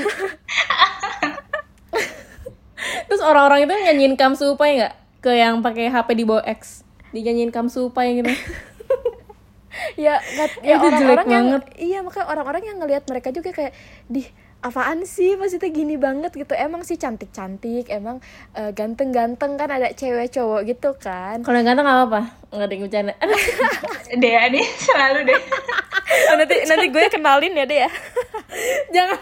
Terus 3.05 3.23
orang-orang 3.23 3.59
itu 3.65 3.73
nyanyiin 3.73 4.15
Supai 4.35 4.71
nggak? 4.81 4.95
Ke 5.21 5.31
yang 5.37 5.61
pakai 5.61 5.93
HP 5.93 6.09
di 6.17 6.25
bawah 6.25 6.45
X. 6.45 6.85
Dinyanyiin 7.13 7.53
Supai 7.69 8.21
gitu. 8.21 8.33
ya 9.97 10.19
nggak 10.19 10.49
ya 10.61 10.75
Itu 10.75 10.87
jelek 10.87 10.95
orang-orang 10.97 11.27
yang 11.29 11.47
banget. 11.51 11.63
iya 11.77 11.99
makanya 12.01 12.27
orang-orang 12.29 12.63
yang 12.65 12.77
ngelihat 12.79 13.05
mereka 13.05 13.29
juga 13.31 13.51
kayak 13.51 13.73
di 14.07 14.23
apaan 14.61 15.05
sih 15.05 15.37
maksudnya 15.37 15.69
gini 15.69 15.95
banget 15.95 16.33
gitu 16.33 16.53
emang 16.53 16.81
sih 16.83 16.97
cantik-cantik 16.97 17.85
emang 17.87 18.25
eh, 18.53 18.73
ganteng-ganteng 18.73 19.55
kan 19.55 19.69
ada 19.69 19.93
cewek 19.93 20.31
cowok 20.31 20.61
gitu 20.65 20.97
kan 20.97 21.41
Kalau 21.41 21.53
yang 21.55 21.69
ganteng 21.69 21.85
nggak 21.85 21.99
apa-apa. 21.99 22.21
Nggak 22.49 22.65
ada 22.65 22.73
yang 22.73 22.83
bercanda. 22.83 23.13
Dea 24.23 24.43
nih 24.49 24.65
selalu 24.79 25.21
deh. 25.27 25.41
Oh, 26.25 26.35
nanti 26.39 26.55
nanti 26.65 26.87
gue 26.89 27.03
kenalin 27.09 27.53
ya 27.53 27.65
deh 27.65 27.79
ya 27.79 27.91
Jangan. 28.95 29.19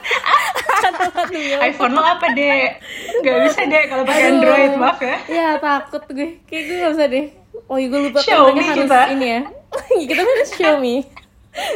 Ya. 1.32 1.58
iPhone 1.64 1.92
lo 1.92 2.02
apa 2.04 2.26
deh? 2.30 2.76
Gak 3.20 3.36
bisa 3.42 3.60
deh 3.64 3.82
kalau 3.88 4.04
pakai 4.04 4.24
Android, 4.30 4.72
maaf 4.76 5.00
ya. 5.00 5.16
Ya 5.24 5.48
takut 5.56 6.02
gue. 6.06 6.38
Kayak 6.44 6.62
gue 6.62 6.76
gak 6.78 6.92
usah 6.92 7.06
deh. 7.08 7.26
Oh 7.66 7.76
iya 7.76 7.88
gue 7.88 8.00
lupa 8.02 8.18
Xiaomi 8.20 8.60
harus 8.60 8.78
kita. 8.84 9.00
ini 9.10 9.26
ya. 9.28 9.40
kita 10.08 10.22
kan 10.22 10.26
harus 10.26 10.50
Xiaomi. 10.52 10.96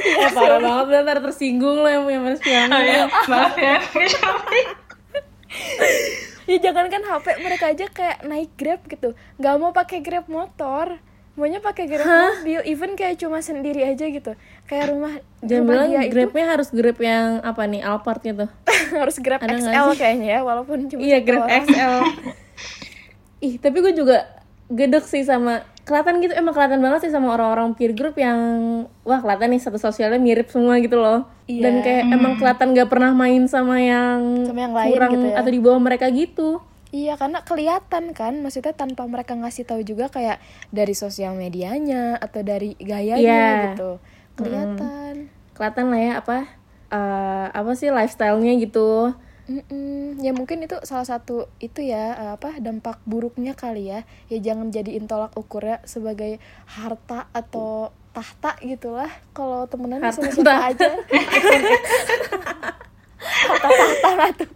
Ya 0.06 0.28
parah 0.32 0.58
banget 0.58 0.86
bentar 0.88 1.18
tersinggung 1.20 1.84
lo 1.84 1.88
yang 1.88 2.08
punya 2.08 2.20
merek 2.22 2.40
Xiaomi. 2.40 2.72
Oh 2.72 2.82
ya, 2.82 3.02
maaf 3.28 3.54
ya. 3.56 3.76
Xiaomi. 3.92 4.60
ya 6.50 6.58
jangan 6.62 6.86
kan 6.86 7.02
HP 7.02 7.26
mereka 7.42 7.64
aja 7.74 7.86
kayak 7.90 8.18
naik 8.22 8.50
Grab 8.54 8.80
gitu 8.86 9.18
nggak 9.38 9.54
mau 9.58 9.74
pakai 9.74 9.98
Grab 9.98 10.30
motor 10.30 11.02
maunya 11.36 11.60
pakai 11.60 11.84
Grab 11.90 12.06
mobil 12.06 12.62
even 12.64 12.96
kayak 12.96 13.20
cuma 13.20 13.42
sendiri 13.42 13.84
aja 13.84 14.06
gitu 14.08 14.32
kayak 14.64 14.94
rumah 14.94 15.20
Jangan 15.44 15.60
rumah 15.62 15.68
bilang 15.68 15.88
dia 15.90 16.02
itu 16.06 16.12
Grabnya 16.14 16.46
harus 16.54 16.68
Grab 16.72 16.98
yang 17.02 17.28
apa 17.44 17.62
nih 17.68 17.82
Alphard 17.84 18.22
gitu. 18.24 18.46
harus 18.96 19.16
Grab 19.20 19.40
Ada 19.44 19.58
XL 19.58 19.88
kayaknya 19.98 20.28
ya 20.38 20.40
walaupun 20.46 20.78
cuma 20.88 21.00
Iya 21.02 21.18
Grab 21.20 21.44
orang. 21.44 21.64
XL. 21.66 21.96
Ih 23.44 23.54
tapi 23.60 23.76
gue 23.84 23.92
juga 23.92 24.24
gedek 24.72 25.04
sih 25.04 25.22
sama 25.22 25.60
kelihatan 25.86 26.18
gitu 26.18 26.34
emang 26.34 26.50
kelihatan 26.50 26.82
banget 26.82 27.06
sih 27.06 27.12
sama 27.14 27.30
orang-orang 27.38 27.78
peer 27.78 27.94
group 27.94 28.18
yang 28.18 28.36
wah 29.06 29.22
kelihatan 29.22 29.54
nih 29.54 29.62
satu 29.62 29.78
sosialnya 29.78 30.18
mirip 30.18 30.50
semua 30.50 30.82
gitu 30.82 30.98
loh. 30.98 31.30
Iya. 31.46 31.62
Dan 31.62 31.74
kayak 31.86 32.04
emang 32.10 32.32
kelihatan 32.42 32.74
gak 32.74 32.90
pernah 32.90 33.14
main 33.14 33.46
sama 33.46 33.78
yang 33.78 34.50
Sama 34.50 34.66
yang 34.66 34.74
lain 34.74 34.90
kurang 34.90 35.10
gitu 35.14 35.26
ya. 35.30 35.34
atau 35.38 35.50
di 35.54 35.60
bawah 35.62 35.78
mereka 35.78 36.10
gitu. 36.10 36.58
Iya 36.90 37.14
karena 37.14 37.38
kelihatan 37.42 38.04
kan 38.14 38.34
maksudnya 38.42 38.74
tanpa 38.74 39.06
mereka 39.06 39.38
ngasih 39.38 39.62
tahu 39.62 39.82
juga 39.82 40.10
kayak 40.10 40.42
dari 40.70 40.94
sosial 40.94 41.38
medianya 41.38 42.18
atau 42.18 42.42
dari 42.42 42.74
gayanya 42.78 43.18
Iya. 43.22 43.46
gitu 43.74 43.90
kelihatan 44.36 45.30
Kelihatan 45.54 45.84
lah 45.88 46.00
ya 46.02 46.12
apa 46.18 46.36
eh, 46.86 47.46
apa 47.50 47.70
sih 47.74 47.90
lifestyle-nya 47.90 48.58
gitu. 48.58 49.14
Mm-mm. 49.46 50.18
ya 50.18 50.34
mungkin 50.34 50.66
itu 50.66 50.74
salah 50.82 51.06
satu 51.06 51.46
itu 51.62 51.78
ya 51.78 52.18
eh, 52.18 52.32
apa 52.34 52.58
dampak 52.58 52.98
buruknya 53.06 53.54
kali 53.54 53.94
ya. 53.94 54.02
Ya 54.26 54.38
jangan 54.42 54.74
jadiin 54.74 55.06
tolak 55.06 55.34
ukurnya 55.38 55.78
sebagai 55.86 56.42
harta 56.66 57.30
atau 57.30 57.94
tahta 58.10 58.58
gitulah. 58.58 59.10
Kalau 59.30 59.70
temenan 59.70 60.02
Harta 60.02 60.26
tahta. 60.26 60.54
aja. 60.74 60.90
Harta 63.46 63.68
tahta 64.02 64.46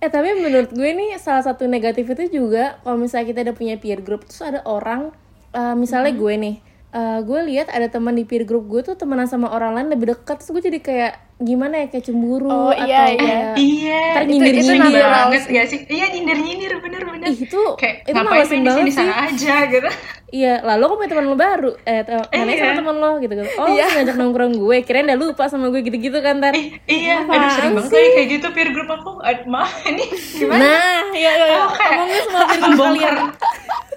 Eh 0.00 0.08
tapi 0.08 0.32
menurut 0.32 0.72
gue 0.72 0.90
nih 0.96 1.20
salah 1.20 1.44
satu 1.44 1.68
negatif 1.68 2.08
itu 2.08 2.40
juga 2.40 2.80
kalau 2.80 2.96
misalnya 2.96 3.26
kita 3.28 3.40
udah 3.44 3.56
punya 3.56 3.76
peer 3.76 4.00
group 4.00 4.24
terus 4.24 4.40
ada 4.40 4.64
orang 4.64 5.12
eh, 5.52 5.76
misalnya 5.76 6.16
gue 6.16 6.34
nih 6.40 6.56
eh, 6.90 7.18
gue 7.20 7.40
lihat 7.46 7.68
ada 7.68 7.86
teman 7.86 8.12
di 8.12 8.22
peer 8.22 8.42
group 8.42 8.66
gue 8.66 8.82
tuh 8.82 8.94
temenan 8.94 9.24
sama 9.24 9.48
orang 9.48 9.72
lain 9.72 9.88
lebih 9.88 10.10
dekat 10.10 10.38
terus 10.38 10.50
gue 10.50 10.62
jadi 10.64 10.78
kayak 10.80 11.12
gimana 11.38 11.74
ya 11.78 11.86
kayak 11.88 12.04
cemburu 12.04 12.46
Oh, 12.46 12.68
atau 12.68 12.84
iya, 12.84 13.00
iya. 13.06 13.16
kayak 13.16 13.44
Iya, 13.56 14.02
Ntar 14.12 14.22
itu, 14.22 14.32
itu 14.52 14.72
nyindir 14.76 15.06
banget 15.08 15.42
gak 15.48 15.66
sih? 15.66 15.78
Iya 15.88 16.04
nyindir-nyindir, 16.10 16.72
bener-bener. 16.76 17.26
ih 17.26 17.38
itu 17.40 17.62
Kayak 17.74 17.96
itu 18.02 18.12
ngapain 18.12 18.44
main 18.44 18.60
di 18.60 18.70
sini 18.70 18.90
sih 18.90 18.94
sana 18.98 19.14
aja 19.24 19.56
gitu. 19.66 19.88
iya 20.30 20.60
lalu 20.60 20.82
kok 20.84 20.96
punya 20.96 21.10
teman 21.10 21.24
lo 21.24 21.36
baru 21.36 21.72
eh 21.82 22.00
te- 22.00 22.28
mana 22.30 22.44
Iya. 22.46 22.60
sama 22.60 22.72
teman 22.76 22.96
lo 22.96 23.10
gitu 23.18 23.32
gitu 23.34 23.50
oh 23.56 23.66
iya. 23.68 23.86
ngajak 23.88 24.16
nongkrong 24.16 24.52
gue 24.54 24.76
kirain 24.80 25.02
udah 25.04 25.18
lupa 25.18 25.44
sama 25.46 25.66
gue 25.68 25.80
gitu 25.80 25.96
gitu 25.98 26.18
kan 26.20 26.38
ntar 26.38 26.52
Ih, 26.52 26.76
iya, 26.86 27.24
Apaan 27.24 27.40
aduh 27.40 27.50
sering 27.50 27.72
banget 27.74 27.90
sih? 27.90 28.06
kayak 28.14 28.28
gitu 28.30 28.46
peer 28.50 28.68
group 28.70 28.88
aku. 28.88 29.10
Maaf, 29.46 29.72
ini 29.82 30.04
gimana? 30.12 30.60
nah 30.60 31.02
ya 31.10 31.32
ya. 31.32 31.56
Oh, 31.58 31.72
kayak 31.72 31.92
ngomongin 31.96 32.22
semua 32.22 32.42
peer 32.44 32.60
group 32.60 32.78
kalian 32.84 33.16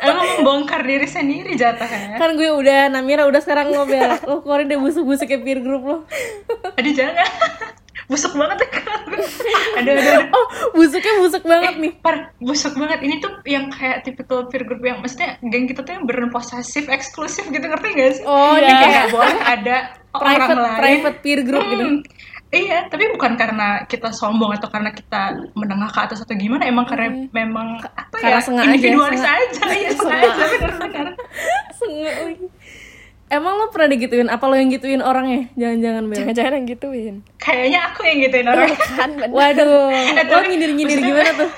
emang 0.06 0.28
membongkar 0.36 0.82
diri 0.82 1.06
sendiri 1.06 1.52
jatuhnya. 1.54 2.16
kan 2.16 2.34
gue 2.34 2.50
udah 2.52 2.88
Namira 2.88 3.24
udah 3.24 3.40
sekarang 3.40 3.72
bel 3.72 4.20
lo 4.22 4.40
keluarin 4.44 4.68
deh 4.68 4.76
busuk-busuk 4.76 5.26
kayak 5.26 5.42
peer 5.42 5.60
group 5.60 5.82
lo 5.82 5.98
Aduh 6.74 6.92
jangan, 6.92 7.24
busuk 8.12 8.34
banget 8.34 8.58
ya 8.60 8.70
Aduh, 9.74 9.90
aduh, 9.90 10.04
aduh. 10.04 10.26
oh 10.32 10.46
busuknya 10.72 11.14
busuk 11.18 11.44
banget 11.44 11.74
nih 11.78 11.92
Par, 11.98 12.16
busuk 12.38 12.74
banget. 12.74 13.00
Ini 13.02 13.16
tuh 13.18 13.32
yang 13.46 13.70
kayak 13.70 14.04
tipikal 14.04 14.46
peer 14.46 14.64
group 14.64 14.82
yang 14.82 15.00
maksudnya 15.00 15.40
geng 15.42 15.66
kita 15.66 15.82
tuh 15.82 15.94
yang 15.94 16.04
berposesif, 16.04 16.86
eksklusif 16.88 17.48
gitu 17.48 17.64
ngerti 17.64 17.88
gak 17.92 18.12
sih? 18.14 18.24
Oh, 18.24 18.54
iya. 18.54 18.76
kayak 18.78 19.06
boleh 19.10 19.40
ada 19.40 19.76
private 20.12 20.46
orang 20.52 20.60
lain. 20.62 20.78
private 20.78 21.18
peer 21.20 21.40
group 21.42 21.64
gitu 21.66 21.84
Hmm, 21.84 21.98
Iya, 22.54 22.86
tapi 22.86 23.10
bukan 23.18 23.34
karena 23.34 23.82
kita 23.90 24.14
sombong 24.14 24.54
atau 24.54 24.70
karena 24.70 24.94
kita 24.94 25.50
menengah 25.58 25.90
ke 25.90 26.00
atas 26.06 26.22
atau 26.22 26.38
gimana, 26.38 26.70
emang 26.70 26.86
karena 26.86 27.26
memang 27.34 27.82
apa 27.82 28.14
karena 28.14 28.38
ya 28.38 28.46
sengaja, 28.46 28.70
individualis 28.70 29.26
sengaja. 29.26 29.42
aja, 29.50 29.64
iya 29.74 29.90
sengaja 30.00 30.44
benar-benar. 30.54 31.08
Sengak 31.74 32.16
lagi 32.22 32.48
emang 33.34 33.54
lo 33.58 33.66
pernah 33.74 33.90
digituin? 33.90 34.30
Apa 34.30 34.46
lo 34.46 34.56
yang 34.56 34.70
gituin 34.70 35.02
orangnya? 35.02 35.50
Jangan-jangan 35.58 36.04
bel. 36.06 36.18
Jangan-jangan 36.22 36.54
yang 36.54 36.68
gituin. 36.70 37.16
Kayaknya 37.42 37.80
aku 37.90 38.00
yang 38.06 38.18
gituin 38.22 38.48
orang. 38.48 38.68
kan 38.78 39.10
bener. 39.18 39.34
waduh. 39.34 39.90
Eh, 39.90 40.14
lo 40.14 40.24
tapi 40.30 40.46
nyindir-nyindir 40.54 41.00
gimana 41.02 41.32
tuh? 41.34 41.50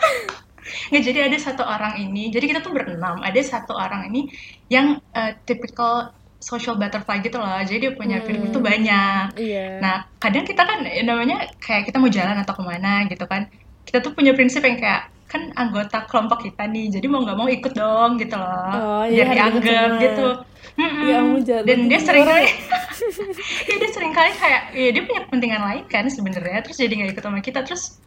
Nggak, 0.95 1.03
jadi 1.12 1.19
ada 1.27 1.38
satu 1.38 1.63
orang 1.67 1.93
ini, 1.99 2.31
jadi 2.31 2.45
kita 2.49 2.60
tuh 2.63 2.71
berenam, 2.73 3.19
ada 3.21 3.39
satu 3.43 3.75
orang 3.75 4.08
ini 4.10 4.31
yang 4.71 5.03
eh, 5.13 5.36
typical 5.43 6.15
social 6.45 6.77
butterfly 6.77 7.17
gitu 7.25 7.41
loh, 7.41 7.58
jadi 7.65 7.89
dia 7.89 7.91
punya 7.97 8.21
peer 8.21 8.38
group 8.38 8.53
tuh 8.53 8.62
banyak. 8.62 9.34
iya 9.34 9.81
Nah, 9.81 10.05
kadang 10.21 10.45
kita 10.45 10.62
kan 10.62 10.86
eh, 10.86 11.01
namanya 11.01 11.49
kayak 11.58 11.89
kita 11.89 11.97
mau 11.97 12.12
jalan 12.13 12.38
atau 12.38 12.53
ke 12.53 12.62
mana 12.62 13.10
gitu 13.10 13.25
kan. 13.25 13.49
Kita 13.81 14.05
tuh 14.05 14.13
punya 14.13 14.38
prinsip 14.38 14.62
yang 14.62 14.77
kayak 14.77 15.10
kan 15.25 15.49
anggota 15.58 16.05
kelompok 16.05 16.45
kita 16.45 16.69
nih, 16.69 16.93
jadi 16.93 17.05
mau 17.10 17.25
nggak 17.25 17.38
mau 17.38 17.49
ikut 17.49 17.73
dong 17.73 18.21
gitu 18.21 18.38
loh. 18.38 18.69
Oh, 18.77 19.03
biar 19.10 19.25
iya, 19.25 19.49
ikut 19.49 19.63
dianggap 19.65 20.01
gitu. 20.05 20.27
Mm-mm. 20.75 21.41
Ya 21.41 21.62
Dan 21.65 21.89
dia 21.89 21.99
sering 22.03 22.25
kali 22.29 22.45
ya 23.69 23.75
dia 23.79 23.89
sering 23.91 24.13
kali 24.13 24.31
kayak 24.36 24.62
ya 24.73 24.89
dia 24.91 25.03
punya 25.03 25.21
kepentingan 25.27 25.62
lain 25.62 25.84
kan 25.88 26.05
sebenarnya 26.08 26.60
terus 26.65 26.77
jadi 26.79 26.93
nggak 26.93 27.12
ikut 27.17 27.23
sama 27.23 27.39
kita 27.43 27.60
terus 27.65 27.99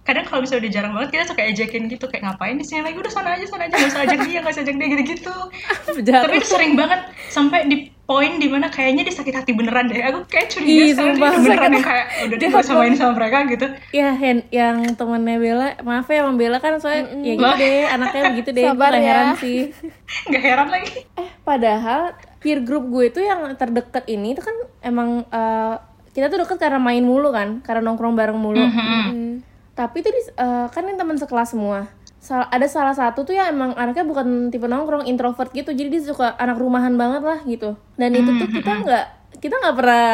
kadang 0.00 0.24
kalau 0.26 0.40
misalnya 0.42 0.66
udah 0.66 0.72
jarang 0.72 0.92
banget 0.96 1.10
kita 1.12 1.24
suka 1.28 1.42
ejekin 1.44 1.82
gitu 1.86 2.04
kayak 2.08 2.22
ngapain 2.26 2.56
di 2.56 2.64
sini 2.66 2.80
lagi? 2.82 2.96
Udah 2.98 3.12
sana 3.12 3.36
aja 3.36 3.44
sana 3.46 3.68
aja 3.68 3.74
nggak 3.76 3.90
usah 3.92 4.02
ajak 4.08 4.20
dia 4.26 4.38
nggak 4.40 4.54
usah 4.56 4.64
ajak 4.64 4.76
dia 4.80 4.88
gitu 4.88 5.04
gitu 5.14 5.34
jahat 6.08 6.22
tapi 6.26 6.36
itu 6.40 6.48
sering 6.48 6.72
banget 6.74 7.00
sampai 7.30 7.68
di 7.68 7.76
poin 8.10 8.42
di 8.42 8.50
mana 8.50 8.66
kayaknya 8.66 9.06
dia 9.06 9.14
sakit 9.14 9.34
hati 9.38 9.54
beneran 9.54 9.86
deh. 9.86 10.02
Aku 10.02 10.26
kayak 10.26 10.50
curiga 10.50 10.82
Ih, 10.82 10.90
sekarang 10.98 11.14
dia 11.14 11.30
beneran 11.46 11.70
yang 11.78 11.86
kayak 11.86 12.06
udah 12.26 12.36
dia 12.42 12.48
nggak 12.50 12.64
usah 12.66 12.76
main 12.82 12.94
sama 12.98 13.12
mereka 13.14 13.36
gitu. 13.46 13.66
Ya 13.94 14.10
Hen, 14.18 14.38
yang 14.50 14.76
temennya 14.98 15.38
Bella 15.38 15.68
maaf 15.86 16.10
ya 16.10 16.26
emang 16.26 16.34
Bella 16.34 16.58
kan 16.58 16.82
soalnya 16.82 17.06
ya 17.22 17.38
gitu 17.38 17.54
deh 17.54 17.80
anaknya 17.86 18.22
begitu 18.34 18.50
deh 18.50 18.64
Sabar 18.66 18.90
Gak 18.90 18.98
ya. 18.98 19.06
heran 19.06 19.28
sih. 19.38 19.60
Nggak 20.28 20.42
heran 20.42 20.68
lagi. 20.74 20.90
Eh 21.14 21.30
padahal 21.46 22.00
peer 22.42 22.58
group 22.66 22.90
gue 22.90 23.14
itu 23.14 23.20
yang 23.22 23.46
terdekat 23.54 24.02
ini 24.10 24.34
itu 24.34 24.42
kan 24.42 24.56
emang 24.82 25.22
eh, 25.30 25.74
kita 26.10 26.26
tuh 26.26 26.42
deket 26.42 26.58
karena 26.58 26.82
main 26.82 27.06
mulu 27.06 27.30
kan 27.30 27.62
karena 27.62 27.86
nongkrong 27.86 28.18
bareng 28.18 28.38
mulu. 28.42 28.58
Hmm. 28.58 29.46
Tapi 29.80 30.04
itu 30.04 30.12
di, 30.12 30.20
eh, 30.36 30.66
kan 30.68 30.84
ini 30.84 31.00
teman 31.00 31.16
sekelas 31.16 31.56
semua. 31.56 31.88
Sal- 32.20 32.52
ada 32.52 32.68
salah 32.68 32.92
satu 32.92 33.24
tuh 33.24 33.32
yang 33.32 33.48
emang 33.48 33.72
anaknya 33.80 34.04
bukan 34.04 34.52
tipe 34.52 34.68
nongkrong 34.68 35.08
introvert 35.08 35.48
gitu. 35.56 35.72
Jadi 35.72 35.88
dia 35.88 36.02
suka 36.04 36.36
anak 36.36 36.60
rumahan 36.60 36.92
banget 37.00 37.24
lah 37.24 37.40
gitu. 37.48 37.80
Dan 37.96 38.12
itu 38.12 38.28
tuh 38.36 38.48
kita 38.52 38.84
nggak 38.84 39.04
kita 39.40 39.56
nggak 39.56 39.76
pernah 39.80 40.12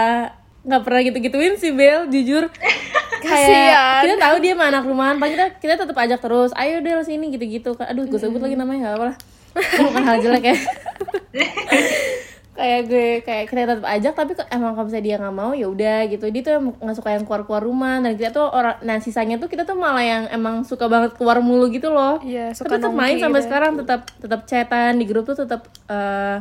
nggak 0.66 0.82
pernah 0.86 1.00
gitu 1.02 1.18
gituin 1.18 1.54
sih 1.58 1.74
Bel 1.74 2.06
jujur. 2.06 2.46
Kayak 3.26 4.06
kita 4.06 4.14
tahu 4.22 4.36
dia 4.38 4.54
mah 4.54 4.70
anak 4.70 4.86
rumahan 4.86 5.18
pak 5.18 5.34
kita 5.34 5.44
kita 5.58 5.74
tetap 5.82 5.98
ajak 5.98 6.22
terus 6.22 6.54
ayo 6.54 6.78
deh 6.78 6.94
sini 7.02 7.34
gitu-gitu. 7.34 7.74
Aduh 7.74 8.06
gue 8.06 8.20
sebut 8.22 8.38
lagi 8.38 8.54
namanya 8.54 8.94
gak 8.94 9.02
apa 9.02 9.04
lah. 9.10 9.16
Kan 9.74 9.82
bukan 9.88 10.02
hal 10.04 10.16
jelek 10.20 10.44
ya 10.52 10.56
kayak 12.56 12.80
gue 12.88 13.08
kayak 13.22 13.44
kita 13.52 13.60
tetap 13.68 13.86
ajak 13.86 14.12
tapi 14.16 14.32
kok 14.32 14.48
emang 14.48 14.72
kalau 14.74 14.88
misalnya 14.88 15.06
dia 15.06 15.16
nggak 15.20 15.36
mau 15.36 15.52
ya 15.52 15.66
udah 15.68 15.98
gitu. 16.08 16.24
Dia 16.32 16.42
tuh 16.42 16.54
nggak 16.80 16.96
suka 16.96 17.10
yang 17.14 17.24
keluar 17.28 17.42
keluar 17.44 17.62
rumah. 17.62 18.00
Dan 18.00 18.16
kita 18.16 18.30
tuh 18.32 18.48
orang 18.48 18.80
nah 18.82 18.98
sisanya 18.98 19.36
tuh 19.36 19.46
kita 19.52 19.68
tuh 19.68 19.76
malah 19.76 20.02
yang 20.02 20.24
emang 20.32 20.64
suka 20.64 20.88
banget 20.88 21.14
keluar 21.14 21.44
mulu 21.44 21.68
gitu 21.68 21.92
loh. 21.92 22.18
Iya, 22.24 22.56
suka 22.56 22.74
tapi 22.74 22.82
tetap 22.82 22.92
main 22.96 23.16
sampai 23.20 23.40
gitu 23.40 23.44
ya. 23.44 23.46
sekarang 23.46 23.72
tetap 23.76 24.00
tetap 24.18 24.40
chatan 24.48 24.92
di 24.96 25.04
grup 25.04 25.28
tuh 25.28 25.44
tetap 25.44 25.68
eh, 25.86 26.36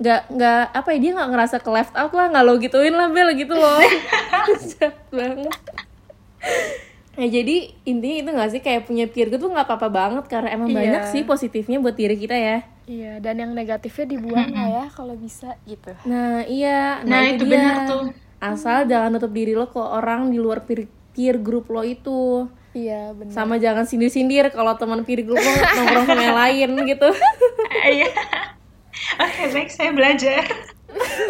nggak 0.00 0.20
nggak 0.32 0.62
apa 0.74 0.88
ya 0.96 0.98
dia 0.98 1.10
nggak 1.16 1.30
ngerasa 1.32 1.56
ke 1.62 1.70
left 1.70 1.94
out 1.94 2.12
lah 2.16 2.26
nggak 2.32 2.44
lo 2.44 2.52
gituin 2.58 2.94
lah 2.98 3.08
bel 3.08 3.30
gitu 3.38 3.54
loh. 3.54 3.78
Banget 5.14 5.54
Ya 7.12 7.26
jadi 7.28 7.56
intinya 7.82 8.16
itu 8.16 8.30
gak 8.32 8.50
sih 8.50 8.60
kayak 8.60 8.82
punya 8.84 9.04
peer 9.04 9.26
group 9.26 9.40
tuh 9.40 9.50
nggak 9.50 9.66
apa-apa 9.66 9.88
banget 9.88 10.24
karena 10.26 10.48
emang 10.50 10.68
Iya. 10.68 10.78
banyak 10.78 11.02
sih 11.10 11.22
positifnya 11.22 11.76
buat 11.76 11.92
diri 11.92 12.14
kita 12.14 12.32
ya. 12.32 12.62
Iya, 12.84 13.18
dan 13.18 13.38
yang 13.38 13.52
negatifnya 13.52 14.06
dibuang 14.08 14.50
lah 14.50 14.66
ya 14.68 14.84
kalau 14.88 15.14
bisa 15.14 15.54
gitu. 15.64 15.90
Nah 16.04 16.42
iya, 16.42 17.02
Nah, 17.02 17.22
itu 17.28 17.44
dia. 17.44 17.54
benar 17.56 17.76
tuh. 17.84 18.02
Asal 18.36 18.84
jangan 18.84 19.12
nutup 19.12 19.30
diri 19.30 19.52
lo 19.52 19.66
ke 19.66 19.76
orang 19.76 20.28
di 20.28 20.38
luar 20.38 20.64
peer, 20.64 20.86
peer 21.12 21.36
group 21.36 21.68
lo 21.68 21.82
itu. 21.82 22.46
Iya, 22.70 23.10
benar. 23.12 23.30
Sama 23.30 23.58
jangan 23.58 23.84
sindir-sindir 23.84 24.48
kalau 24.48 24.74
teman 24.74 25.02
peer 25.02 25.20
group 25.20 25.36
lo 25.36 25.50
nongkrong 25.76 26.06
sama 26.08 26.22
yang 26.24 26.38
lain 26.38 26.68
gitu. 26.88 27.08
Iya. 27.90 28.10
Oke, 29.18 29.42
baik 29.50 29.68
saya 29.68 29.90
belajar. 29.90 30.42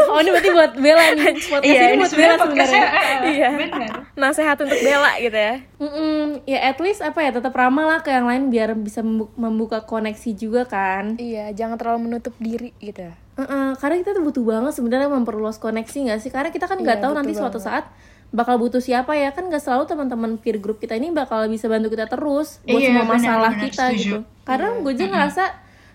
Oh 0.07 0.19
ini 0.19 0.31
berarti 0.31 0.51
buat 0.51 0.73
Bella 0.75 1.05
nih. 1.13 1.35
Podcast 1.39 1.63
Iya, 1.63 1.83
ini 1.87 1.99
buat 1.99 2.13
Bella 2.13 2.35
sebenarnya 2.37 2.85
eh, 2.85 3.19
Iya. 3.33 3.49
Benar. 3.57 3.91
Nasehat 4.15 4.57
untuk 4.59 4.79
Bella 4.79 5.13
gitu 5.17 5.35
ya. 5.35 5.55
Mm-mm. 5.77 6.21
Ya 6.45 6.59
at 6.65 6.79
least 6.79 7.01
apa 7.01 7.21
ya 7.21 7.31
tetap 7.31 7.53
ramah 7.53 7.85
lah 7.87 7.99
ke 7.99 8.09
yang 8.09 8.25
lain 8.25 8.49
biar 8.49 8.73
bisa 8.75 9.01
membu- 9.01 9.31
membuka 9.35 9.83
koneksi 9.83 10.31
juga 10.33 10.63
kan. 10.65 11.15
Iya, 11.17 11.53
jangan 11.53 11.77
terlalu 11.77 12.01
menutup 12.07 12.35
diri 12.37 12.73
gitu. 12.79 13.09
Heeh, 13.37 13.69
karena 13.75 13.97
kita 13.99 14.11
tuh 14.13 14.23
butuh 14.23 14.43
banget 14.43 14.73
sebenarnya 14.75 15.09
memperluas 15.09 15.57
koneksi 15.57 15.99
nggak 16.07 16.21
sih? 16.21 16.29
Karena 16.29 16.49
kita 16.49 16.65
kan 16.65 16.77
nggak 16.77 16.99
Iya, 16.99 17.05
tahu 17.05 17.13
nanti 17.15 17.33
suatu 17.33 17.57
banget. 17.57 17.69
saat 17.81 17.85
bakal 18.31 18.57
butuh 18.57 18.79
siapa 18.79 19.11
ya 19.13 19.31
kan 19.31 19.43
nggak 19.45 19.59
selalu 19.59 19.85
teman-teman 19.87 20.37
peer 20.37 20.57
group 20.57 20.79
kita 20.79 20.95
ini 20.95 21.11
bakal 21.11 21.43
bisa 21.47 21.67
bantu 21.67 21.91
kita 21.91 22.07
terus 22.07 22.63
buat 22.63 22.79
Iya, 22.79 22.95
semua 22.95 23.07
masalah 23.09 23.51
benar, 23.51 23.65
kita 23.67 23.85
setuju. 23.89 23.99
gitu. 23.99 24.19
Karena 24.45 24.69
gue 24.77 24.93
juga 24.93 25.09
ngerasa 25.11 25.45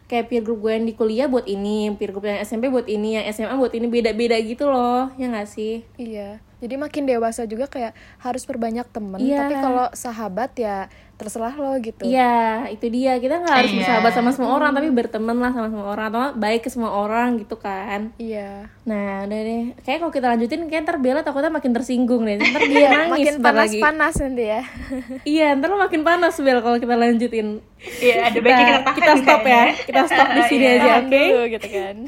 kayak 0.06 0.30
peer 0.30 0.44
group 0.46 0.62
gue 0.62 0.74
yang 0.74 0.86
di 0.86 0.94
kuliah 0.94 1.26
buat 1.26 1.46
ini, 1.50 1.94
peer 1.98 2.14
group 2.14 2.30
yang 2.30 2.38
SMP 2.46 2.70
buat 2.70 2.86
ini, 2.86 3.18
yang 3.18 3.26
SMA 3.34 3.56
buat 3.58 3.74
ini 3.74 3.88
beda-beda 3.90 4.38
gitu 4.38 4.70
loh, 4.70 5.10
ya 5.18 5.26
nggak 5.30 5.50
sih? 5.50 5.82
Iya. 5.98 6.40
Jadi 6.62 6.76
makin 6.82 7.04
dewasa 7.06 7.46
juga 7.46 7.70
kayak 7.70 7.94
harus 8.22 8.46
perbanyak 8.48 8.88
temen. 8.90 9.22
Iya. 9.22 9.46
Tapi 9.46 9.54
kalau 9.60 9.88
sahabat 9.94 10.56
ya 10.58 10.90
terserah 11.16 11.56
lo 11.56 11.80
gitu. 11.80 12.04
Iya, 12.04 12.68
itu 12.68 12.86
dia. 12.88 13.16
Kita 13.18 13.40
nggak 13.40 13.56
harus 13.56 13.72
Iya. 13.72 13.80
bersahabat 13.80 14.12
sama 14.12 14.30
semua 14.30 14.52
orang, 14.54 14.72
tapi 14.72 14.88
berteman 14.90 15.38
lah 15.38 15.52
sama 15.52 15.68
semua 15.68 15.88
orang 15.88 16.06
atau 16.08 16.20
baik 16.36 16.62
ke 16.62 16.70
semua 16.70 16.92
orang 16.92 17.40
gitu 17.40 17.56
kan. 17.56 18.12
Iya. 18.16 18.68
Nah, 18.84 19.24
udah 19.24 19.40
deh. 19.42 19.64
Kayak 19.82 20.00
kalau 20.00 20.12
kita 20.12 20.28
lanjutin, 20.30 20.62
kayak 20.66 20.84
ntar 20.84 20.98
Bella 21.00 21.22
takutnya 21.22 21.50
makin 21.50 21.72
tersinggung 21.72 22.22
deh. 22.22 22.36
Ntar 22.36 22.62
dia 22.64 22.88
nangis 22.90 23.12
Makin 23.16 23.34
ntar 23.40 23.54
lagi. 23.54 23.80
panas-panas 23.80 24.14
nanti 24.20 24.44
ya. 24.46 24.62
Iya, 25.24 25.48
ntar 25.56 25.68
lo 25.68 25.78
makin 25.78 26.02
panas 26.02 26.36
Bel 26.38 26.60
kalau 26.60 26.78
kita 26.78 26.94
lanjutin. 26.94 27.64
Iya, 27.98 28.16
ada 28.26 28.38
baiknya 28.38 28.64
kita 28.66 28.82
tahan 28.82 28.96
kita 28.96 29.14
stop 29.20 29.42
ya. 29.44 29.64
Kita 29.82 30.02
stop 30.06 30.28
di 30.30 30.42
sini 30.46 30.66
Iya. 30.66 30.76
aja, 30.78 30.92
oke? 31.00 31.24
dulu 31.26 31.44
gitu 31.50 31.68
kan. 31.70 31.96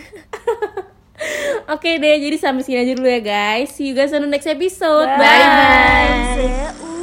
Oke 1.67 1.97
deh, 1.97 2.21
jadi 2.21 2.37
sampai 2.37 2.61
sini 2.61 2.77
aja 2.77 2.93
dulu 2.93 3.09
ya 3.09 3.17
guys. 3.19 3.73
See 3.73 3.89
you 3.89 3.97
guys 3.97 4.13
on 4.13 4.21
the 4.21 4.29
next 4.29 4.45
episode. 4.45 5.09
Bye. 5.09 5.17
Bye. 5.17 6.37
Seutas 6.37 6.96